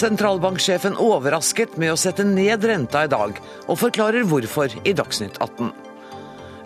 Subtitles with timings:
[0.00, 5.68] Sentralbanksjefen overrasket med å sette ned renta i dag, og forklarer hvorfor i Dagsnytt 18.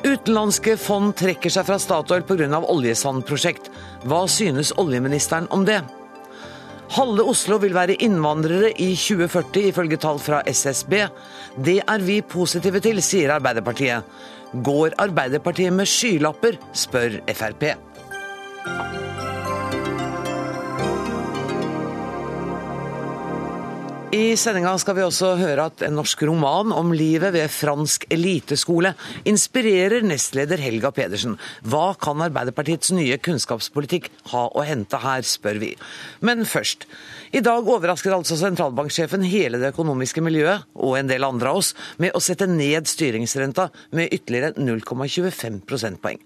[0.04, 2.61] Utenlandske fond trekker seg fra Statoil pga.
[2.61, 3.70] oljesandprosjekt.
[4.05, 5.80] Hva synes oljeministeren om det?
[6.95, 10.95] Halve Oslo vil være innvandrere i 2040, ifølge tall fra SSB.
[11.57, 14.05] Det er vi positive til, sier Arbeiderpartiet.
[14.55, 17.73] Går Arbeiderpartiet med skylapper, spør Frp.
[24.14, 28.93] I sendinga skal vi også høre at en norsk roman om livet ved fransk eliteskole
[29.27, 31.35] inspirerer nestleder Helga Pedersen.
[31.67, 35.72] Hva kan Arbeiderpartiets nye kunnskapspolitikk ha å hente her, spør vi.
[36.22, 36.86] Men først.
[37.34, 41.72] I dag overrasker altså sentralbanksjefen hele det økonomiske miljøet, og en del andre av oss,
[41.98, 43.64] med å sette ned styringsrenta
[43.98, 46.20] med ytterligere 0,25 prosentpoeng.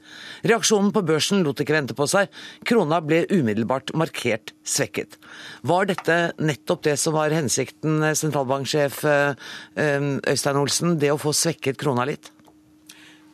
[0.53, 2.29] Reaksjonen på børsen lot ikke vente på seg.
[2.69, 5.17] Krona ble umiddelbart markert svekket.
[5.65, 8.05] Var dette nettopp det som var hensikten?
[8.13, 9.49] sentralbanksjef eh,
[9.81, 12.35] eh, Øystein Olsen, det å få svekket krona litt?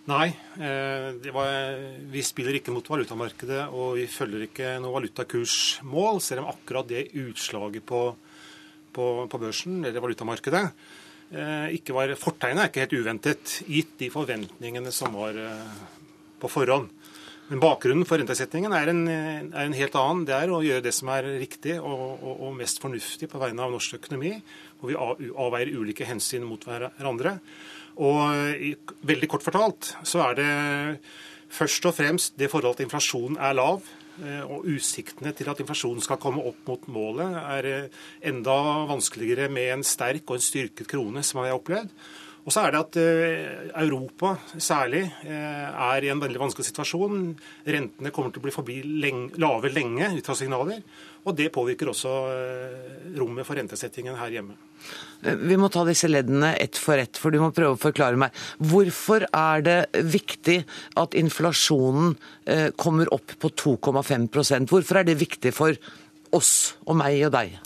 [0.04, 0.26] Nei,
[1.32, 1.78] var,
[2.12, 7.06] vi spiller ikke mot valutamarkedet og vi følger ikke noe valutakursmål, selv om akkurat det
[7.22, 8.02] utslaget på,
[8.92, 10.64] på, på børsen, eller valutamarkedet,
[11.78, 15.40] ikke var Fortegnet er ikke helt uventet, gitt de forventningene som var
[16.42, 16.92] på forhånd.
[17.48, 20.22] Men bakgrunnen for rentesettingen er en, er en, helt annen.
[20.24, 23.66] Det er å gjøre det som er riktig og, og, og mest fornuftig på vegne
[23.66, 24.32] av norsk økonomi,
[24.80, 27.36] hvor vi avveier ulike hensyn mot hverandre.
[28.02, 30.48] Og veldig kort fortalt så er det
[31.54, 33.84] først og fremst det forhold at inflasjonen er lav.
[34.22, 38.54] Eh, og utsiktene til at inflasjonen skal komme opp mot målet, er eh, enda
[38.86, 41.90] vanskeligere med en sterk og en styrket krone, som vi har opplevd.
[42.44, 47.32] Og så er det at eh, Europa særlig eh, er i en veldig vanskelig situasjon.
[47.64, 50.84] Rentene kommer til å bli forbi lenge, lave lenge ut fra signaler.
[51.24, 54.56] Og det påvirker også eh, rommet for rentesettingen her hjemme.
[55.24, 58.34] Vi må ta disse leddene ett for ett, for du må prøve å forklare meg.
[58.60, 59.78] Hvorfor er det
[60.12, 60.58] viktig
[61.00, 62.18] at inflasjonen
[62.76, 65.78] kommer opp på 2,5% Hvorfor er det viktig for
[66.36, 67.56] oss og meg og deg?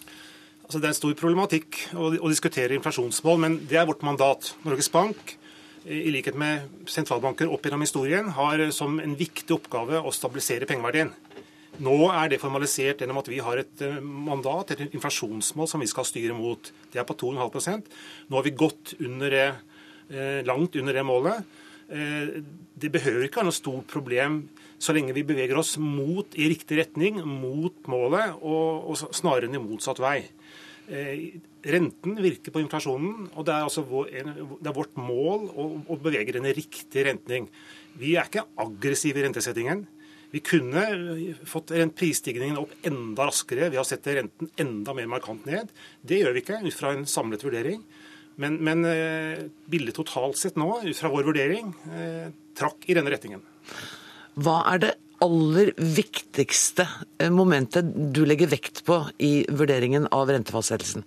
[0.69, 4.51] Altså, det er en stor problematikk å, å, diskutere inflasjonsmål, men det er vårt mandat.
[4.67, 5.31] Norges Bank,
[5.89, 11.15] i likhet med sentralbanker opp gjennom historien, har som en viktig oppgave å stabilisere pengeverdien.
[11.85, 15.91] Nå er det formalisert gjennom at vi har et eh, mandat, et inflasjonsmål som vi
[15.91, 16.71] skal styre mot.
[16.91, 17.87] Det er på 2,5%
[18.29, 19.49] Nå har vi gått under det,
[20.11, 21.61] eh, langt under det målet.
[21.89, 22.41] Eh,
[22.75, 24.41] det behøver ikke være noe stort problem
[24.79, 29.59] så lenge vi beveger oss mot i riktig retning, mot målet, og, og snarere enn
[29.59, 30.21] i motsatt vei.
[30.89, 34.13] Renten virker på inflasjonen, og det er, altså vår,
[34.63, 37.51] det er vårt mål å, å bevege den i riktig retning.
[37.99, 39.83] Vi er ikke aggressive i rentesettingen.
[40.31, 40.83] Vi kunne
[41.49, 45.73] fått prisstigningen opp enda raskere Vi har sett renten enda mer markant ned.
[46.05, 47.81] Det gjør vi ikke ut fra en samlet vurdering.
[48.39, 52.29] Men, men eh, bildet totalt sett nå, ut fra vår vurdering, eh,
[52.59, 53.43] trakk i denne retningen.
[54.39, 54.93] Hva er det
[55.25, 56.87] aller viktigste
[57.19, 61.03] eh, momentet du legger vekt på i vurderingen av rentefastsettelsen?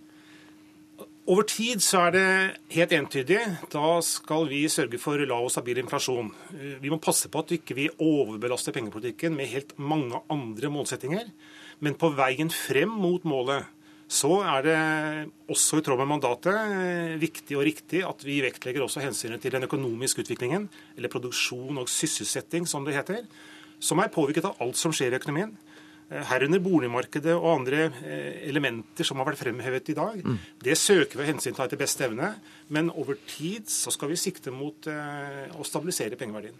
[1.30, 2.30] Over tid så er det
[2.74, 3.40] helt entydig.
[3.70, 6.32] Da skal vi sørge for lav og stabil inflasjon.
[6.56, 11.30] Eh, vi må passe på at vi ikke overbelaster pengepolitikken med helt mange andre målsettinger.
[11.80, 13.70] Men på veien frem mot målet
[14.12, 14.80] så er det
[15.48, 19.53] også i tråd med mandatet eh, viktig og riktig at vi vektlegger også hensynet til
[19.53, 20.68] den økonomiske utviklingen,
[20.98, 23.24] eller produksjon og sysselsetting, som det heter
[23.82, 25.56] som er påvirket av alt som skjer i økonomien.
[26.12, 30.18] Eh, herunder boligmarkedet og andre eh, elementer som har vært fremhevet i dag.
[30.20, 30.40] Mm.
[30.66, 32.34] Det søker vi hensyn til etter beste evne,
[32.76, 36.58] men over tid så skal vi sikte mot eh, å stabilisere pengeverdien.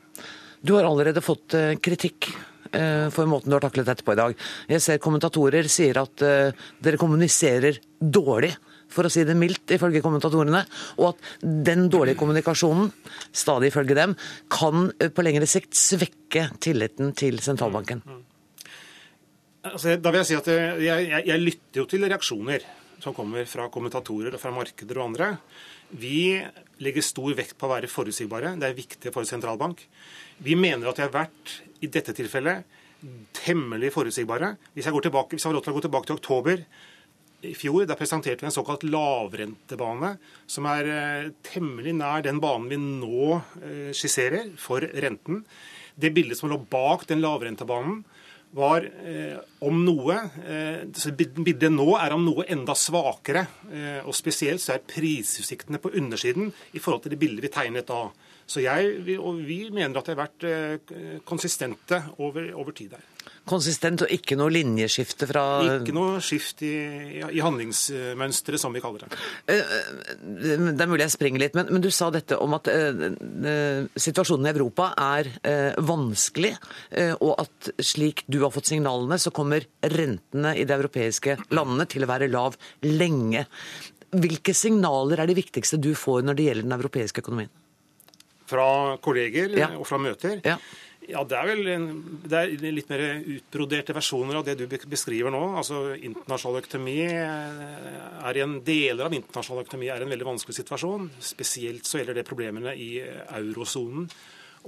[0.61, 2.29] Du har allerede fått kritikk
[2.72, 4.35] for måten du har taklet dette på i dag.
[4.69, 8.53] Jeg ser kommentatorer sier at dere kommuniserer dårlig
[8.94, 10.61] for å si det mildt, ifølge kommentatorene.
[11.01, 12.94] Og at den dårlige kommunikasjonen,
[13.34, 14.16] stadig ifølge dem,
[14.53, 18.05] kan på lengre sikt svekke tilliten til sentralbanken.
[19.61, 22.66] Altså, da vil Jeg si at jeg, jeg, jeg lytter jo til reaksjoner
[23.02, 25.31] som kommer fra kommentatorer og fra markeder og andre.
[25.97, 26.37] Vi
[26.81, 28.55] legger stor vekt på å være forutsigbare.
[28.61, 29.81] Det er viktig for sentralbank.
[30.41, 32.78] Vi mener at vi har vært, i dette tilfellet,
[33.41, 34.53] temmelig forutsigbare.
[34.75, 36.66] Hvis jeg, går tilbake, hvis jeg har råd til å gå tilbake til oktober,
[37.41, 37.87] i fjor.
[37.90, 40.16] Da presenterte vi en såkalt lavrentebane,
[40.49, 45.41] som er eh, temmelig nær den banen vi nå eh, skisserer for renten.
[45.97, 48.03] Det bildet som lå bak den lavrentebanen,
[48.55, 50.83] var eh, om noe eh,
[51.15, 53.45] Bildet nå er om noe enda svakere.
[53.71, 57.87] Eh, og Spesielt så er prisutsiktene på undersiden i forhold til det bildet vi tegnet
[57.87, 58.03] da.
[58.51, 63.10] Så jeg, og vi mener at det har vært eh, konsistente over, over tid her
[63.49, 65.43] konsistent og ikke noe linjeskifte fra
[65.79, 66.73] Ikke noe skift i,
[67.26, 69.20] i handlingsmønsteret, som vi kaller det.
[69.49, 72.70] Eh, eh, det er mulig jeg springer litt, men, men du sa dette om at
[72.72, 73.08] uh,
[73.96, 76.53] situasjonen i Europa er uh, vanskelig,
[76.97, 81.87] uh, og at slik du har fått signalene, så kommer rentene i de europeiske landene
[81.90, 83.47] til å være lav lenge.
[84.11, 87.52] Hvilke signaler er de viktigste du får når det gjelder den europeiske økonomien?
[88.52, 89.70] Fra kolleger ja.
[89.79, 90.41] og fra møter?
[90.44, 90.58] Ja.
[91.09, 91.63] Ja, Det er vel
[92.29, 95.41] det er litt mer utbroderte versjoner av det du beskriver nå.
[95.57, 97.63] Altså, internasjonal økonomi eh,
[98.21, 101.09] er i en Deler av internasjonal økonomi er en veldig vanskelig situasjon.
[101.31, 104.05] Spesielt så gjelder det problemene i eurosonen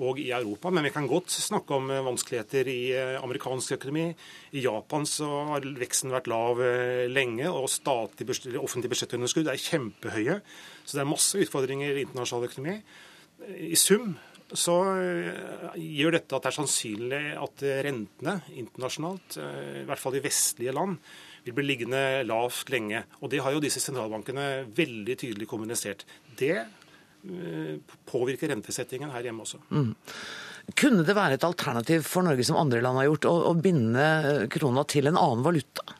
[0.02, 0.72] og i Europa.
[0.74, 4.10] Men vi kan godt snakke om vanskeligheter i eh, amerikansk økonomi.
[4.58, 10.42] I Japan så har veksten vært lav eh, lenge, og statlig offentlig budsjettunderskudd er kjempehøye.
[10.84, 12.80] Så det er masse utfordringer i internasjonal økonomi.
[13.70, 14.16] I sum
[14.54, 20.18] så eh, gjør dette at det er sannsynlig at rentene internasjonalt, eh, i hvert fall
[20.20, 21.00] i vestlige land,
[21.44, 23.04] vil bli liggende lavt lenge.
[23.22, 26.06] Og det har jo disse sentralbankene veldig tydelig kommunisert.
[26.40, 29.64] Det eh, påvirker rentesettingen her hjemme også.
[29.74, 29.92] Mm.
[30.80, 34.48] Kunne det være et alternativ for Norge, som andre land har gjort, å, å binde
[34.54, 35.98] krona til en annen valuta?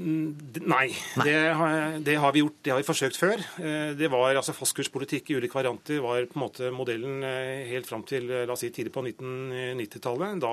[0.00, 0.86] Mm, nei,
[1.18, 1.24] Nei.
[1.26, 3.42] Det, har, det, har, vi gjort, det har vi forsøkt før.
[3.60, 7.88] Eh, det var altså Fastkurspolitikk i ulike varianter var på en måte modellen eh, helt
[7.90, 10.40] fram til eh, la oss si, tidlig på 1990-tallet.
[10.40, 10.52] Da,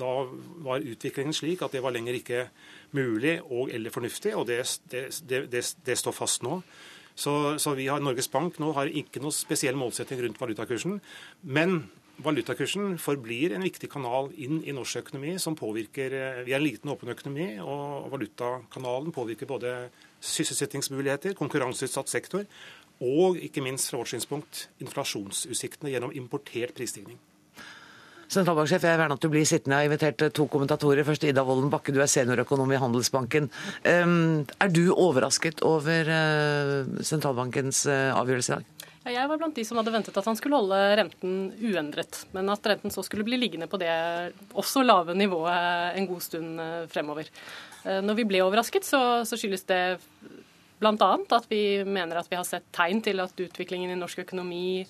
[0.00, 0.12] da,
[0.64, 2.46] var utviklingen slik at det var lenger ikke
[2.96, 4.62] mulig og eller fornuftig, og det,
[5.28, 6.62] det, det står fast nå.
[7.18, 11.00] Så, så, vi har Norges Bank nå har ikke noe spesiell målsetting rundt valutakursen.
[11.42, 11.80] Men
[12.18, 16.66] Valutakursen forblir en viktig kanal inn i norsk økonomi, som påvirker eh, Vi er en
[16.66, 19.74] liten, åpen økonomi, og valutakanalen påvirker både
[20.18, 22.42] sysselsettingsmuligheter, konkurranseutsatt sektor,
[22.98, 27.20] og ikke minst fra vårt synspunkt inflasjonsutsiktene gjennom importert prisstigning.
[28.28, 29.78] Sentralbanksjef, jeg gjerne at du blir sittende.
[29.78, 31.06] Jeg har invitert eh, to kommentatorer.
[31.06, 33.46] Først Ida Wolden Bakke, du er seniorøkonom i Handelsbanken.
[33.86, 38.77] Um, er du overrasket over uh, sentralbankens avgjørelse i dag?
[39.08, 42.66] Jeg var blant de som hadde ventet at han skulle holde renten uendret, men at
[42.68, 43.90] renten så skulle bli liggende på det
[44.52, 47.30] også lave nivået en god stund eh, fremover.
[47.84, 49.82] Eh, når vi ble overrasket, så, så skyldes det
[50.78, 51.10] bl.a.
[51.36, 54.84] at vi mener at vi har sett tegn til at utviklingen i norsk økonomi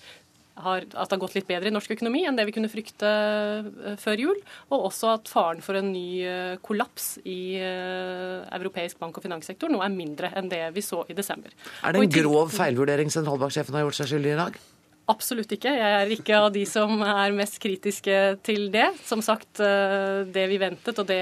[0.59, 3.09] har, at det har gått litt bedre i norsk økonomi enn det vi kunne frykte
[3.09, 4.41] uh, før jul.
[4.73, 9.71] Og også at faren for en ny uh, kollaps i uh, europeisk bank- og finanssektor
[9.71, 11.53] nå er mindre enn det vi så i desember.
[11.83, 14.59] Er det en grov feilvurdering sentralbanksjefen har gjort seg skyldig i dag?
[15.09, 15.71] Absolutt ikke.
[15.73, 18.85] Jeg er ikke av de som er mest kritiske til det.
[19.07, 21.17] Som sagt, det vi ventet, og det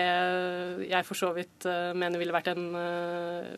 [0.89, 2.65] jeg for så vidt mener ville vært en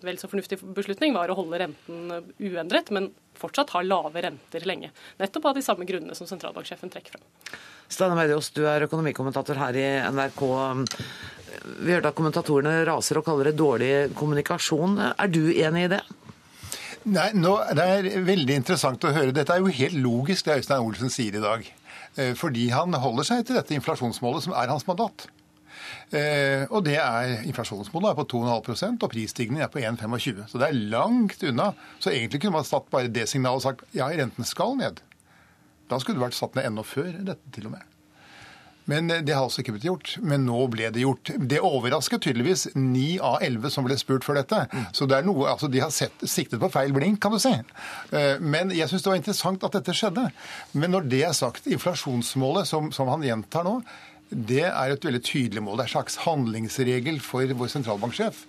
[0.05, 2.93] vel så fornuftig beslutning, var å holde renten uendret.
[2.93, 3.09] men
[3.39, 4.91] fortsatt ha lave renter lenge.
[5.19, 7.57] Nettopp av de samme grunnene som sentralbanksjefen trekker frem.
[7.89, 10.43] Steinar Medios, du er økonomikommentator her i NRK.
[11.79, 14.99] Vi hørte at kommentatorene raser og kaller det dårlig kommunikasjon.
[15.15, 16.03] Er du enig i det?
[17.07, 19.31] Nei, nå, Det er veldig interessant å høre.
[19.35, 21.67] Dette er jo helt logisk det Øystein Olsen sier i dag.
[22.17, 25.27] Eh, fordi han holder seg til dette inflasjonsmålet som er hans mandat.
[26.11, 30.47] Eh, og det er Inflasjonsmålet er på 2,5% og prisstigningen er på 1,25.
[30.49, 31.71] Så det er langt unna.
[32.01, 34.99] Så egentlig kunne man satt bare det signalet og sagt ja, renten skal ned.
[35.89, 37.98] Da skulle det vært satt ned enda før dette, til og med.
[38.89, 40.15] Men eh, det har altså ikke blitt gjort.
[40.25, 41.31] Men nå ble det gjort.
[41.37, 44.63] Det overrasket tydeligvis 9 av 11 som ble spurt før dette.
[44.95, 47.53] Så det er noe, altså de har sett, siktet på feil blink, kan du si.
[48.15, 50.29] Eh, men jeg syns det var interessant at dette skjedde.
[50.73, 53.79] Men når det er sagt, inflasjonsmålet som, som han gjentar nå,
[54.29, 55.79] det er et veldig tydelig mål.
[55.79, 58.43] Det er en slags handlingsregel for vår sentralbanksjef.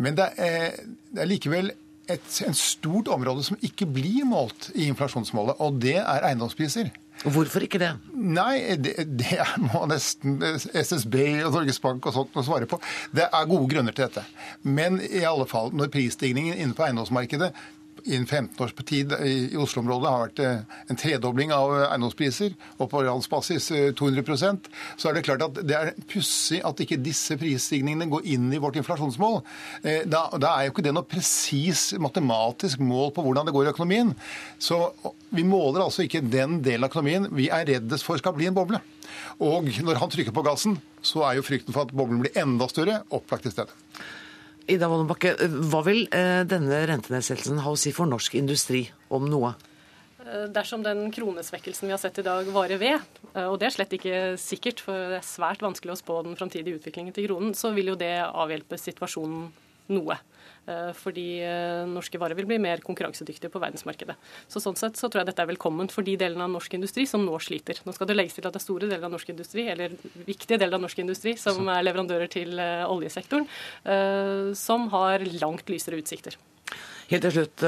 [0.00, 0.76] Men det er,
[1.14, 1.70] det er likevel
[2.10, 6.90] et en stort område som ikke blir målt i inflasjonsmålet, og det er eiendomspriser.
[7.24, 7.90] Hvorfor ikke det?
[8.12, 11.16] Nei, det, det må nesten SSB
[11.46, 12.78] og Norges Bank og sånt svare på.
[13.16, 14.24] Det er gode grunner til dette.
[14.62, 17.54] Men i alle fall, når prisstigningen inne på eiendomsmarkedet
[18.04, 23.02] innen 15 års tid i Oslo-området har vært eh, en tredobling av eiendomspriser, og på
[23.06, 24.58] landsbasis 200 eh,
[25.00, 28.60] så er det klart at det er pussig at ikke disse prisstigningene går inn i
[28.62, 29.40] vårt inflasjonsmål.
[29.82, 33.68] Eh, da, da er jo ikke det noe presis matematisk mål på hvordan det går
[33.68, 34.12] i økonomien.
[34.58, 34.80] Så
[35.34, 38.56] vi måler altså ikke den delen av økonomien vi er reddest for skal bli en
[38.56, 38.82] boble.
[39.42, 42.68] Og når han trykker på gassen, så er jo frykten for at boblen blir enda
[42.70, 43.72] større, opplagt i stede.
[44.64, 45.34] Ida Wollenbakke,
[45.68, 49.52] hva vil eh, denne rentenedsettelsen ha å si for norsk industri, om noe?
[50.24, 53.74] Eh, dersom den kronesvekkelsen vi har sett i dag varer ved, eh, og det er
[53.74, 57.52] slett ikke sikkert, for det er svært vanskelig å spå den framtidige utviklingen til kronen,
[57.52, 59.50] så vil jo det avhjelpe situasjonen
[59.92, 60.16] noe.
[60.64, 64.16] Eh, fordi eh, norske varer vil bli mer konkurransedyktige på verdensmarkedet.
[64.48, 67.04] Så Sånn sett så tror jeg dette er velkomment for de delene av norsk industri
[67.08, 67.82] som nå sliter.
[67.84, 69.92] Nå skal det legges til at det er store deler av norsk industri, eller
[70.24, 73.48] viktige deler av norsk industri, som er leverandører til eh, oljesektoren,
[74.56, 76.36] som har langt lysere utsikter.
[77.10, 77.64] Helt til slutt,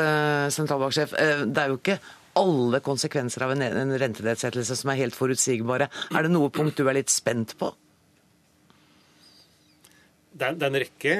[0.55, 1.13] sentralbanksjef.
[1.53, 1.99] Det er jo ikke
[2.41, 5.91] alle konsekvenser av en rentenedsettelse som er helt forutsigbare.
[6.13, 7.73] Er det noe punkt du er litt spent på?
[10.37, 11.15] Det er, en rekke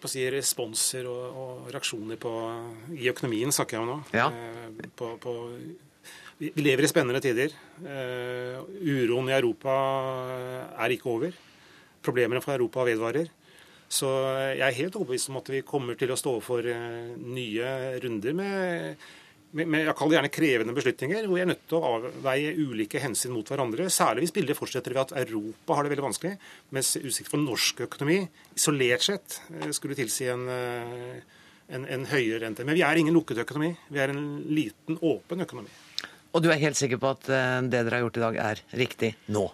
[0.00, 2.32] på å si, responser og, og, reaksjoner på,
[2.96, 3.96] i økonomien, snakker jeg om nå.
[4.12, 4.28] Ja.
[4.28, 5.34] Eh, på, på,
[6.40, 7.54] vi, lever i spennende tider.
[7.80, 9.74] Uh, uroen i Europa
[10.84, 11.40] er ikke over.
[12.04, 13.30] Problemene for Europa vedvarer.
[13.88, 14.10] Så
[14.56, 17.74] jeg er helt overbevist om at vi kommer til å stå for uh, nye
[18.04, 19.04] runder med
[19.54, 23.02] med, jeg kaller det gjerne krevende beslutninger, hvor vi er nødt til å avveie ulike
[23.02, 23.86] hensyn mot hverandre.
[23.92, 26.34] Særlig hvis bildet fortsetter ved at Europa har det veldig vanskelig,
[26.74, 28.18] mens utsikt for norsk økonomi
[28.56, 31.42] isolert sett eh, skulle tilsi en, eh,
[31.78, 32.66] en, en høyere rente.
[32.66, 33.70] Men vi er ingen lukket økonomi.
[33.94, 35.70] Vi er en liten, åpen økonomi.
[36.34, 38.64] Og du er helt sikker på at eh, det dere har gjort i dag, er
[38.82, 39.46] riktig nå?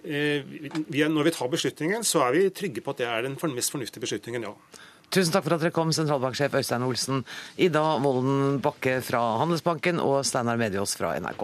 [0.00, 3.34] Vi er, når vi tar beslutningen, så er vi trygge på at det er den
[3.52, 4.54] mest fornuftige beslutningen, ja.
[5.10, 7.24] Tusen takk for at dere kom, sentralbanksjef Øystein Olsen,
[7.58, 11.42] Ida Volden Bakke fra Handelsbanken og Steinar Mediås fra NRK.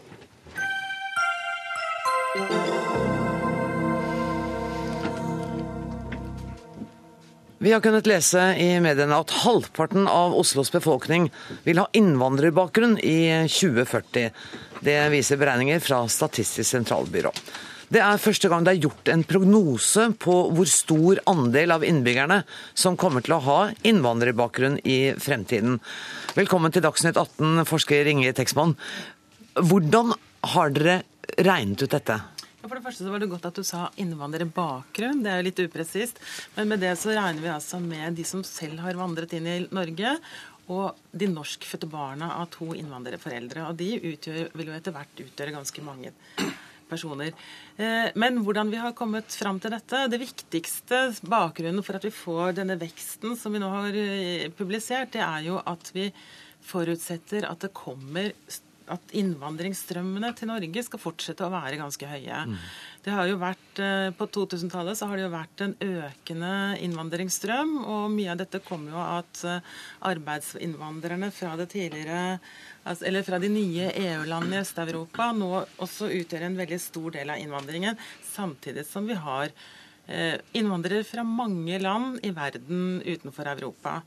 [7.59, 11.33] Vi har kunnet lese i mediene at halvparten av Oslos befolkning
[11.67, 14.31] vil ha innvandrerbakgrunn i 2040.
[14.87, 17.35] Det viser beregninger fra Statistisk sentralbyrå.
[17.87, 22.41] Det er første gang det er gjort en prognose på hvor stor andel av innbyggerne
[22.75, 25.79] som kommer til å ha innvandrerbakgrunn i fremtiden.
[26.35, 28.75] Velkommen til Dagsnytt 18, forsker Inge Texman.
[29.55, 30.17] Hvordan
[30.57, 30.99] har dere
[31.39, 32.19] regnet ut dette?
[32.67, 35.23] For det første så var det godt at du sa innvandrerbakgrunn.
[35.23, 36.19] Det er jo litt upresist.
[36.59, 39.61] Men med det så regner vi altså med de som selv har vandret inn i
[39.71, 40.19] Norge,
[40.75, 43.71] og de norskfødte barna av to innvandrerforeldre.
[43.71, 46.17] Og de utgjør, vil jo etter hvert utgjøre ganske mange
[46.89, 47.35] personer.
[47.77, 52.15] Eh, men hvordan vi har kommet fram til dette Det viktigste bakgrunnen for at vi
[52.15, 56.11] får denne veksten som vi nå har eh, publisert, det er jo at vi
[56.67, 58.33] forutsetter at det kommer
[58.93, 62.43] at innvandringsstrømmene til Norge skal fortsette å være ganske høye.
[62.51, 62.57] Mm.
[63.07, 66.53] Det har jo vært, eh, På 2000-tallet så har det jo vært en økende
[66.83, 67.77] innvandringsstrøm.
[67.85, 69.63] Og mye av dette kommer jo av at
[70.13, 72.39] arbeidsinnvandrerne fra det tidligere
[72.87, 75.51] altså, eller fra de nye EU-landene i Øst-Europa nå
[75.83, 77.99] også utgjør en veldig stor del av innvandringen,
[78.33, 79.51] samtidig som vi har
[80.07, 84.01] eh, innvandrere fra mange land i verden utenfor Europa.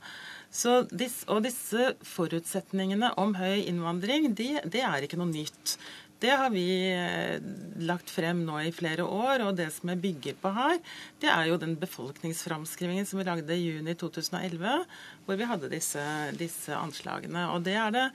[0.50, 5.76] Disse, og disse forutsetningene om høy innvandring, det er ikke noe nytt.
[6.20, 7.38] Det har vi eh,
[7.80, 10.76] lagt frem nå i flere år, og det som jeg bygger på her,
[11.22, 14.82] det er jo den befolkningsframskrivingen som vi lagde i juni 2011,
[15.24, 16.02] hvor vi hadde disse,
[16.36, 17.46] disse anslagene.
[17.54, 18.06] Og det er det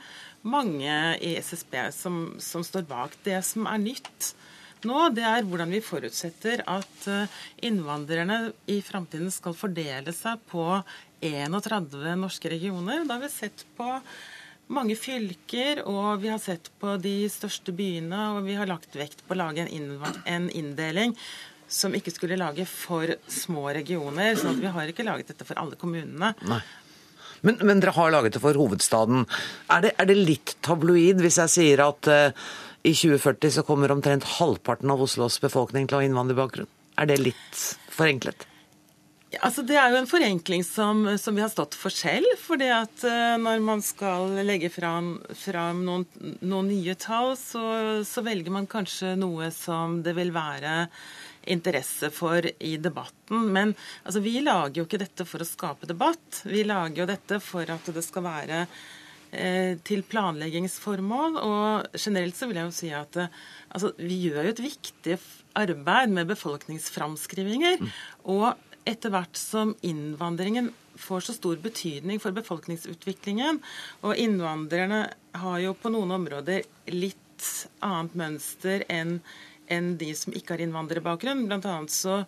[0.45, 3.17] mange i SSB som, som står bak.
[3.25, 4.35] Det som er nytt
[4.85, 10.67] nå, det er hvordan vi forutsetter at eh, innvandrerne i framtiden skal fordele seg på
[11.31, 13.03] 31 norske regioner.
[13.07, 13.89] Da har vi sett på
[14.75, 19.21] mange fylker, og vi har sett på de største byene, og vi har lagt vekt
[19.25, 21.13] på å lage en inndeling
[21.67, 24.35] som ikke skulle lage for små regioner.
[24.37, 26.33] sånn at vi har ikke laget dette for alle kommunene.
[26.45, 26.61] Nei.
[27.45, 29.25] Men, men dere har laget det for hovedstaden.
[29.69, 32.47] Er det, er det litt tabloid hvis jeg sier at uh,
[32.85, 36.69] i 2040 så kommer omtrent halvparten av Oslos befolkning til å ha innvandrerbakgrunn?
[37.01, 37.63] Er det litt
[37.93, 38.47] forenklet?
[39.33, 42.27] Altså, det er jo en forenkling som, som vi har stått for selv.
[42.39, 46.05] fordi at uh, når man skal legge fram, fram noen,
[46.41, 47.65] noen, nye tall, så,
[48.07, 50.85] så, velger man kanskje noe som det vil være
[51.51, 53.49] interesse for i debatten.
[53.53, 56.43] Men altså, vi lager jo ikke dette for å skape debatt.
[56.45, 61.41] Vi lager jo dette for at det skal være uh, til planleggingsformål.
[61.41, 63.41] Og generelt så vil jeg jo si at uh,
[63.73, 65.19] altså, vi gjør jo et viktig
[65.55, 67.81] arbeid med befolkningsframskrivinger.
[67.81, 67.91] Mm.
[68.37, 68.47] Og
[68.85, 73.59] etter hvert som innvandringen får så stor betydning for befolkningsutviklingen,
[74.05, 75.01] og innvandrerne
[75.41, 76.63] har jo på noen områder
[76.93, 77.49] litt
[77.83, 79.19] annet mønster enn
[79.71, 81.47] enn de som ikke har innvandrerbakgrunn.
[81.49, 82.19] Blant annet så,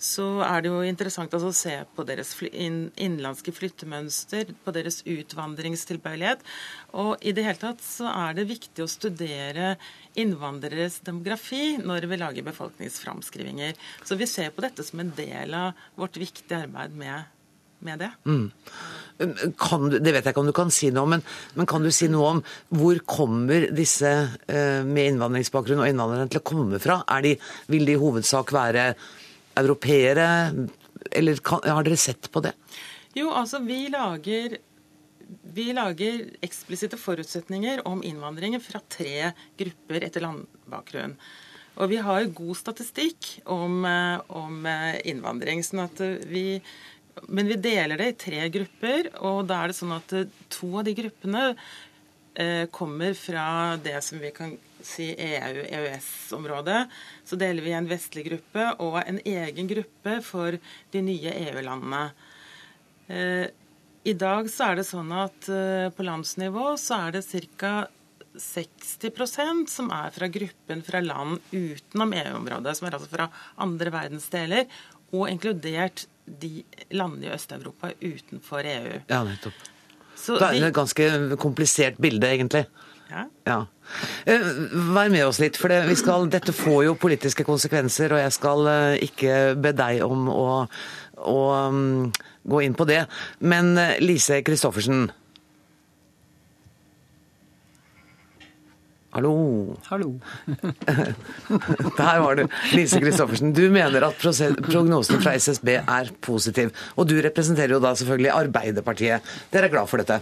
[0.00, 6.42] så er det jo interessant å se på deres innenlandske flyttemønster, på deres utvandringstilbøyelighet.
[7.00, 9.74] Og i det hele tatt så er det viktig å studere
[10.20, 13.78] innvandreres demografi når vi lager befolkningsframskrivinger.
[14.04, 17.30] Så vi ser på dette som en del av vårt viktige arbeid med,
[17.84, 18.12] med det.
[18.26, 18.50] Mm.
[19.14, 21.90] Du, det vet jeg ikke om du kan si noe om, men, men, kan du
[21.94, 22.40] si noe om
[22.74, 27.00] hvor kommer disse eh, med innvandringsbakgrunn og innvandrerne til å komme fra?
[27.22, 27.36] De,
[27.70, 28.88] vil de i hovedsak være
[29.60, 30.28] europeere,
[31.10, 32.54] eller kan, har dere sett på det?
[33.14, 34.58] Jo, altså vi lager
[35.54, 41.14] vi lager eksplisitte forutsetninger om innvandringen fra tre grupper etter landbakgrunn.
[41.80, 45.62] Og vi har god statistikk om, eh, om eh, innvandring.
[45.64, 46.60] sånn at vi
[47.28, 50.14] men vi deler det i tre grupper, og da er det sånn at
[50.50, 51.44] to av de gruppene
[52.34, 56.84] eh, kommer fra det som vi kan si EU-EØS-området.
[57.24, 60.58] Så deler vi en vestlig gruppe og en egen gruppe for
[60.94, 62.06] de nye EU-landene.
[63.08, 63.46] Eh,
[64.04, 67.26] I dag så er det sånn at eh, på landsnivå så er det
[67.58, 67.76] ca.
[68.34, 73.28] 60% som er fra gruppen fra land utenom EU-området, som er altså fra
[73.62, 74.64] andre verdensdeler,
[75.14, 78.96] og inkludert de landene i Øst-Europa utenfor EU.
[79.06, 79.70] Ja, nettopp.
[80.18, 81.06] Så det er et ganske
[81.42, 82.64] komplisert bilde, egentlig.
[83.10, 83.24] Ja.
[83.44, 83.58] ja.
[84.24, 84.44] Eh,
[84.94, 88.70] vær med oss litt, for det, skal, dette får jo politiske konsekvenser, og jeg skal
[88.70, 90.46] eh, ikke be deg om å,
[91.20, 92.08] å um,
[92.48, 93.04] gå inn på det.
[93.44, 95.06] Men eh, Lise Christoffersen.
[99.14, 99.76] Hallo.
[99.86, 100.08] Hallo.
[102.00, 102.48] Der var du.
[102.74, 104.18] Lise Christoffersen, du mener at
[104.64, 106.72] prognosen fra SSB er positiv.
[106.98, 109.36] Og du representerer jo da selvfølgelig Arbeiderpartiet.
[109.54, 110.18] Dere er glad for dette?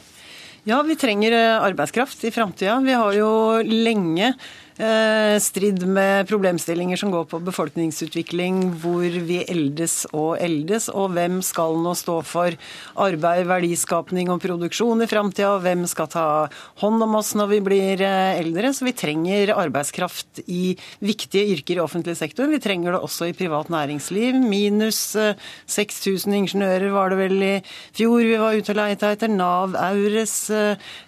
[0.64, 2.76] Ja, vi trenger arbeidskraft i framtida.
[2.81, 3.31] Vi har jo
[3.66, 4.35] lenge
[4.72, 4.72] Eh,
[5.43, 11.77] strid med problemstillinger som går på befolkningsutvikling, hvor vi eldes og eldes, og hvem skal
[11.83, 12.57] nå stå for
[13.05, 16.25] arbeid, verdiskapning og produksjon i framtida, hvem skal ta
[16.83, 18.73] hånd om oss når vi blir eh, eldre.
[18.75, 20.75] Så vi trenger arbeidskraft i
[21.05, 22.51] viktige yrker i offentlig sektor.
[22.51, 24.41] Vi trenger det også i privat næringsliv.
[24.43, 27.53] Minus 6000 eh, ingeniører var det vel i
[27.95, 29.31] fjor vi var ute og leita etter.
[29.33, 30.35] Nav, Eures,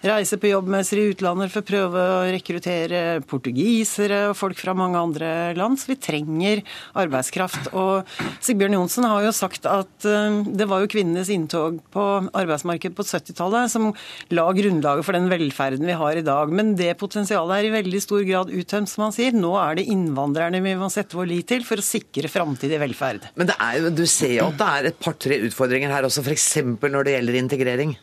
[0.05, 4.73] reise på jobbmesser i utlandet for å prøve å rekruttere portugisere portugisere og folk fra
[4.77, 5.79] mange andre land.
[5.79, 6.61] Så vi trenger
[6.95, 7.71] arbeidskraft.
[7.73, 8.05] Og
[8.43, 13.05] Sigbjørn Johnsen har jo sagt at eh, det var jo kvinnenes inntog på arbeidsmarkedet på
[13.05, 13.91] 70-tallet som
[14.35, 16.51] la grunnlaget for den velferden vi har i dag.
[16.53, 19.35] Men det potensialet er i veldig stor grad uttømt, som han sier.
[19.35, 23.29] Nå er det innvandrerne vi må sette vår lit til for å sikre framtidig velferd.
[23.39, 26.49] Men jo, du ser jo at det er et par-tre utfordringer her også, f.eks.
[26.81, 27.95] når det gjelder integrering?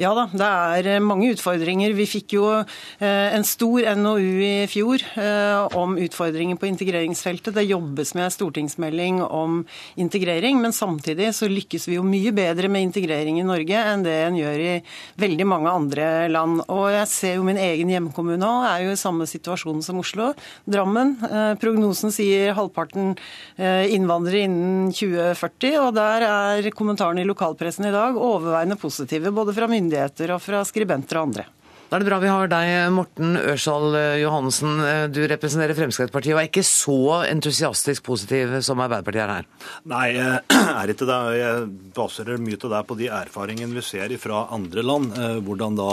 [0.00, 0.50] Ja da, det
[0.96, 1.94] er mange utfordringer.
[1.96, 7.54] Vi fikk jo eh, en stor NOU i fjor Eh, om utfordringer på integreringsfeltet.
[7.54, 12.88] Det jobbes med stortingsmelding om integrering, men samtidig så lykkes vi jo mye bedre med
[12.88, 14.72] integrering i Norge enn det en gjør i
[15.20, 16.64] veldig mange andre land.
[16.68, 20.32] Og jeg ser jo min egen hjemkommune òg, er jo i samme situasjon som Oslo.
[20.70, 21.16] Drammen.
[21.26, 23.14] Eh, prognosen sier halvparten
[23.58, 29.56] eh, innvandrere innen 2040, og der er kommentarene i lokalpressen i dag overveiende positive, både
[29.56, 31.48] fra myndigheter og fra skribenter og andre.
[31.90, 34.78] Da er det bra vi har deg, Morten Ørsal Johannessen.
[35.10, 39.48] Du representerer Fremskrittspartiet og er ikke så entusiastisk positiv som Arbeiderpartiet er her?
[39.90, 40.36] Nei, jeg
[40.84, 41.16] er ikke det.
[41.34, 41.64] Jeg
[41.96, 45.18] baserer mye av det på de erfaringene vi ser fra andre land.
[45.18, 45.88] Eh, hvordan da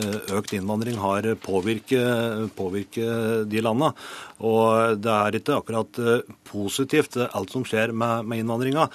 [0.00, 3.92] eh, økt innvandring har påvirket, påvirket de landene.
[4.48, 8.88] Og det er ikke akkurat eh, positivt, alt som skjer med, med innvandringa.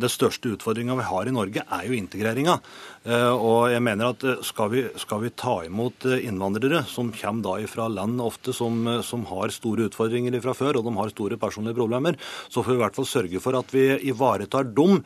[0.00, 2.56] Det største utfordringa vi har i Norge, er jo integreringa.
[3.00, 7.08] Eh, og jeg mener at eh, skal vi, skal vi ta imot eh, innvandrere som
[7.16, 11.12] kommer da fra land ofte som, som, har store utfordringer fra før, og de har
[11.14, 12.18] store personlige problemer,
[12.52, 15.00] så får vi i hvert fall sørge for at vi ivaretar dem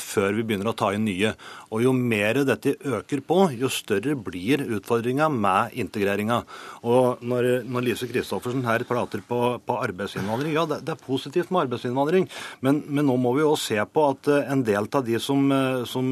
[0.00, 1.30] før vi begynner å ta inn nye.
[1.70, 6.40] Og Jo mer dette øker på, jo større blir utfordringa med integreringa.
[6.88, 11.52] Og når, når Lise Christoffersen her prater på, på arbeidsinnvandring, ja det, det, er positivt
[11.52, 12.26] med arbeidsinnvandring,
[12.64, 15.44] men, men nå må vi jo se på at en del av de som,
[15.92, 16.10] som,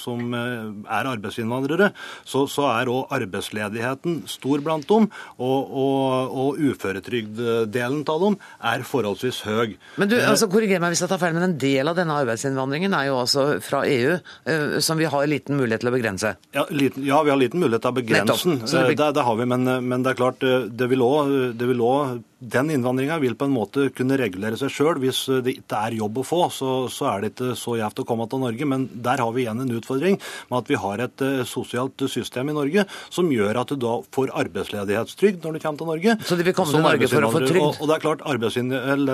[0.00, 1.90] som er arbeidsinnvandrere,
[2.24, 5.08] så, så er òg arbeidsledigheten stor blant dem.
[5.38, 8.38] Og, og, og uføretrygddelen av dem
[8.72, 9.76] er forholdsvis høy.
[10.00, 12.94] Men du, altså, Korriger meg hvis jeg tar feil, men en del av denne arbeidsinnvandringen
[12.96, 14.18] er jo altså fra EU,
[14.50, 16.34] eh, som vi har liten mulighet til å begrense?
[16.56, 18.62] Ja, liten, ja vi har liten mulighet til å begrense den.
[18.64, 22.14] Det, det, det, har vi, men, men, det er klart, eh, det vil òg
[22.50, 25.00] den innvandringa vil på en måte kunne regulere seg sjøl.
[25.02, 28.06] Hvis det ikke er jobb å få, så, så er det ikke så gjevt å
[28.08, 28.68] komme til Norge.
[28.68, 30.18] Men der har vi igjen en utfordring
[30.50, 33.96] med at vi har et uh, sosialt system i Norge som gjør at du da
[34.14, 36.16] får arbeidsledighetstrygd når du kommer til Norge.
[36.28, 37.62] Så de vil komme til Norge for å få trygd?
[37.62, 38.24] Og, og, det er klart,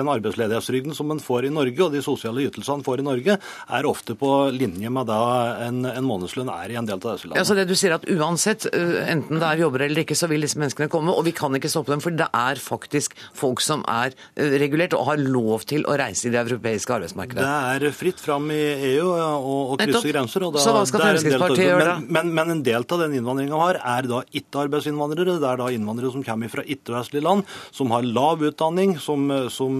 [0.01, 3.89] Den arbeidsledighetstrygden som en får i Norge, og de sosiale ytelsene får i Norge, er
[3.89, 5.19] ofte på linje med det
[5.67, 7.41] en, en månedslønn er i en del av disse landene.
[7.41, 10.29] Ja, så det du sier at Uansett, eh, enten det er jobber eller ikke, så
[10.31, 12.03] vil disse menneskene komme, og vi kan ikke stoppe dem.
[12.03, 16.27] For det er faktisk folk som er eh, regulert og har lov til å reise
[16.27, 17.43] i det europeiske arbeidsmarkedet?
[17.43, 18.59] Det er fritt fram i
[18.93, 20.47] EU å krysse grenser.
[20.51, 21.95] Da, så hva skal Fremskrittspartiet gjøre da?
[22.07, 25.37] Men, men, en del av den innvandringa har, er da ikke-arbeidsinnvandrere.
[25.41, 29.79] Det er da innvandrere som kommer fra ikke-vestlige land, som har lav utdanning, som, som,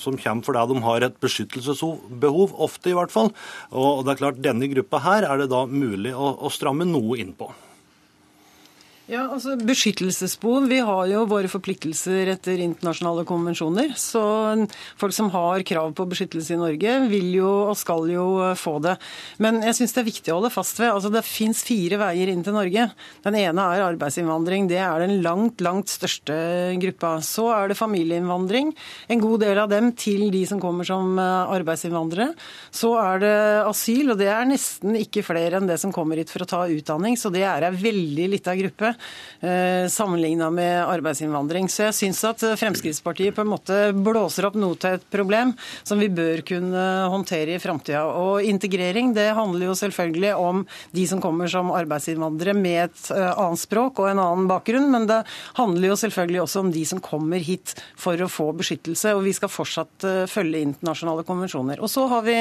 [0.00, 3.32] som kommer fordi de har et beskyttelsesbehov, ofte i hvert fall.
[3.70, 7.18] Og det er klart, Denne gruppa her er det da mulig å, å stramme noe
[7.20, 7.50] inn på.
[9.10, 10.68] Ja, altså Beskyttelsesbehov.
[10.70, 13.90] Vi har jo våre forpliktelser etter internasjonale konvensjoner.
[13.98, 14.20] Så
[15.00, 18.92] folk som har krav på beskyttelse i Norge, vil jo og skal jo få det.
[19.42, 22.30] Men jeg syns det er viktig å holde fast ved altså det fins fire veier
[22.30, 22.84] inn til Norge.
[23.24, 24.68] Den ene er arbeidsinnvandring.
[24.70, 26.38] Det er den langt, langt største
[26.78, 27.16] gruppa.
[27.26, 28.70] Så er det familieinnvandring.
[29.10, 32.28] En god del av dem til de som kommer som eh, arbeidsinnvandrere.
[32.70, 36.30] Så er det asyl, og det er nesten ikke flere enn det som kommer hit
[36.30, 37.18] for å ta utdanning.
[37.18, 38.98] Så det er ei veldig lita gruppe eh,
[39.40, 41.68] sammenligna med arbeidsinnvandring.
[41.72, 45.54] Så jeg syns at Fremskrittspartiet på en måte blåser opp noe til et problem
[45.86, 48.02] som vi bør kunne håndtere i framtida.
[48.04, 50.64] Og integrering det handler jo selvfølgelig om
[50.96, 55.06] de som kommer som arbeidsinnvandrere med et eh, annet språk og en annen bakgrunn, men
[55.10, 55.20] det
[55.58, 59.14] handler jo selvfølgelig også om de som kommer hit for å få beskyttelse.
[59.16, 61.82] Og vi skal fortsatt eh, følge internasjonale konvensjoner.
[61.82, 62.38] Og så har vi,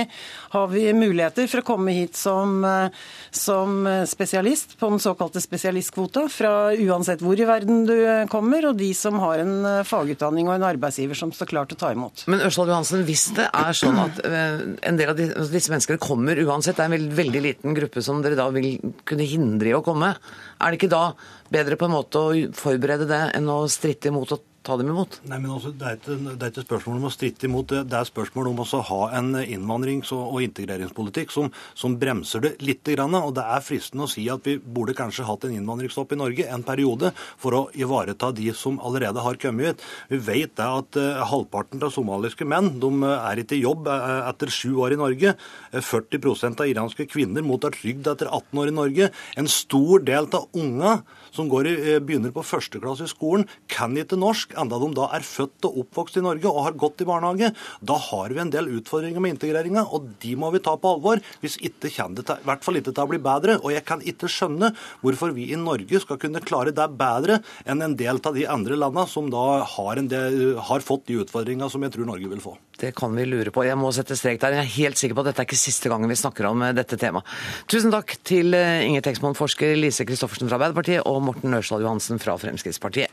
[0.55, 6.27] har vi muligheter for å komme hit som, eh, som spesialist på den såkalte spesialistkvota
[6.39, 7.95] fra uansett hvor i verden du
[8.31, 11.79] kommer, og de som har en eh, fagutdanning og en arbeidsgiver som står klar til
[11.79, 12.25] å ta imot.
[12.31, 16.01] Men Ørsal Johansen, hvis det er sånn at eh, en del av altså disse menneskene
[16.01, 18.71] kommer uansett, det er en veldig, liten gruppe som dere da vil
[19.07, 20.13] kunne hindre i å komme,
[20.59, 21.03] er det ikke da
[21.49, 25.19] bedre på en måte å forberede det enn å stritte imot å ta dem imot?
[25.29, 27.97] Nei, men altså, det, er ikke, det ikke spørsmål om å stritte imot, det, det
[27.99, 32.81] er spørsmål om å ha en innvandrings- og, integreringspolitikk som, som, bremser det litt.
[32.89, 36.17] Grann, og Det er fristende å si at vi burde kanskje hatt en innvandringsstopp i
[36.17, 39.83] Norge en periode for å ivareta de som allerede har kommet hit.
[40.09, 44.25] Vi vet det at uh, halvparten av somaliske menn de er ikke i jobb uh,
[44.31, 45.35] etter sju år i Norge.
[45.73, 49.11] Uh, 40% av iranske kvinner mottar trygd etter 18 år i Norge.
[49.37, 50.99] En stor del av unga
[51.35, 55.25] som i, begynner på første klasse i skolen, kan ikke norsk enda de da er
[55.25, 57.51] født og oppvokst i Norge og har gått i barnehage.
[57.81, 61.23] Da har vi en del utfordringer med integreringa, og de må vi ta på alvor.
[61.43, 63.59] Hvis ikke kommer det til, i hvert fall ikke til å bli bedre.
[63.63, 64.71] Og jeg kan ikke skjønne
[65.03, 68.79] hvorfor vi i Norge skal kunne klare det bedre enn en del av de andre
[68.79, 72.57] landene som da har, del, har fått de utfordringene som jeg tror Norge vil få.
[72.79, 73.65] Det kan vi lure på.
[73.67, 74.55] Jeg må sette strek der.
[74.55, 76.75] Jeg er helt sikker på at dette er ikke siste gangen vi snakker om eh,
[76.75, 77.27] dette temaet.
[77.69, 82.21] Tusen takk til eh, Inger Teksmoen, forsker Lise Christoffersen fra Arbeiderpartiet og Morten Ørsal Johansen
[82.21, 83.11] fra Fremskrittspartiet.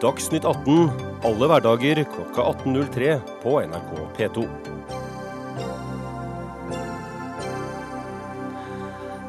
[0.00, 4.44] Dagsnytt 18 alle hverdager klokka 18.03 på NRK P2.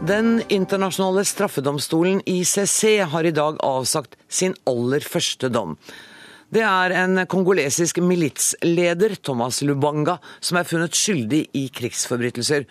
[0.07, 5.75] Den internasjonale straffedomstolen ICC har i dag avsagt sin aller første dom.
[6.51, 12.65] Det er en kongolesisk militsleder, Thomas Lubanga, som er funnet skyldig i krigsforbrytelser.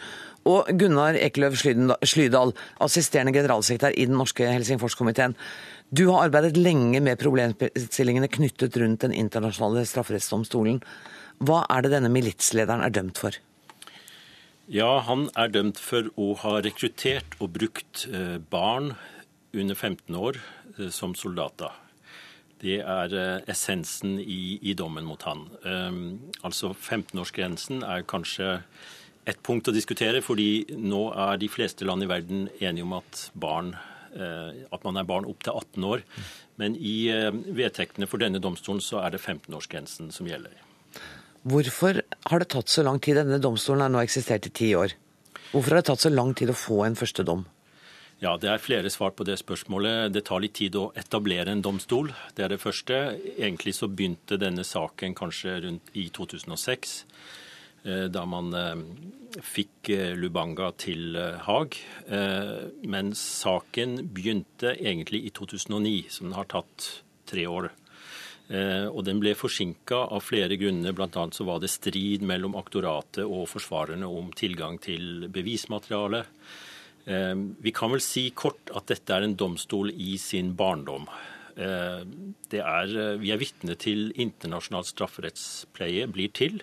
[0.49, 5.37] Og Gunnar Ekeløv Slydal, assisterende generalsekretær i den norske Helsingforskomiteen.
[5.91, 10.81] Du har arbeidet lenge med problemstillingene knyttet rundt den internasjonale strafferettsdomstolen.
[11.45, 13.37] Hva er det denne militslederen er dømt for?
[14.71, 18.93] Ja, Han er dømt for å ha rekruttert og brukt eh, barn
[19.51, 20.39] under 15 år
[20.79, 21.75] eh, som soldater.
[22.63, 25.49] Det er eh, essensen i, i dommen mot han.
[25.65, 28.61] Um, altså 15-årsgrensen er kanskje
[29.29, 33.27] et punkt å diskutere, fordi nå er de fleste land i verden enige om at
[33.35, 33.75] barn
[34.11, 36.03] Eh, at man er barn opp til 18 år.
[36.59, 40.57] Men i eh, vedtektene for denne domstolen så er det 15-årsgrensen som gjelder.
[41.47, 43.21] Hvorfor har det tatt så lang tid?
[43.21, 44.97] Denne domstolen har nå eksistert i ti år.
[45.53, 47.47] Hvorfor har det tatt så lang tid å få en første dom?
[48.21, 50.13] Ja, Det er flere svar på det spørsmålet.
[50.13, 52.11] Det tar litt tid å etablere en domstol.
[52.37, 52.99] Det er det første.
[53.39, 56.99] Egentlig så begynte denne saken kanskje rundt i 2006.
[57.83, 58.77] Eh, da man eh,
[59.41, 61.17] fikk eh, Lubanga til
[61.47, 61.79] Haag.
[62.91, 66.89] Men saken begynte egentlig i 2009, så den har tatt
[67.31, 67.71] tre år.
[68.51, 70.91] Og den ble forsinka av flere grunner.
[70.91, 71.23] Bl.a.
[71.31, 76.25] så var det strid mellom aktoratet og forsvarerne om tilgang til bevismateriale.
[77.07, 81.07] Vi kan vel si kort at dette er en domstol i sin barndom.
[81.55, 86.59] Er, vi er vitne til internasjonal strafferettspleie blir til.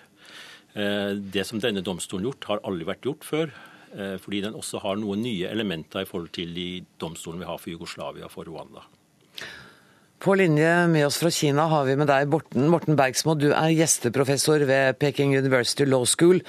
[0.74, 3.52] Eh, det som denne domstolen gjort, har aldri vært gjort før.
[3.96, 6.68] Eh, fordi den også har noen nye elementer i forhold til de
[7.00, 8.84] domstolene vi har for Jugoslavia og for Rwanda.
[10.18, 13.36] På linje med oss fra Kina har vi med deg Morten, Morten Bergsmo.
[13.38, 16.40] Du er gjesteprofessor ved Peking University Law School,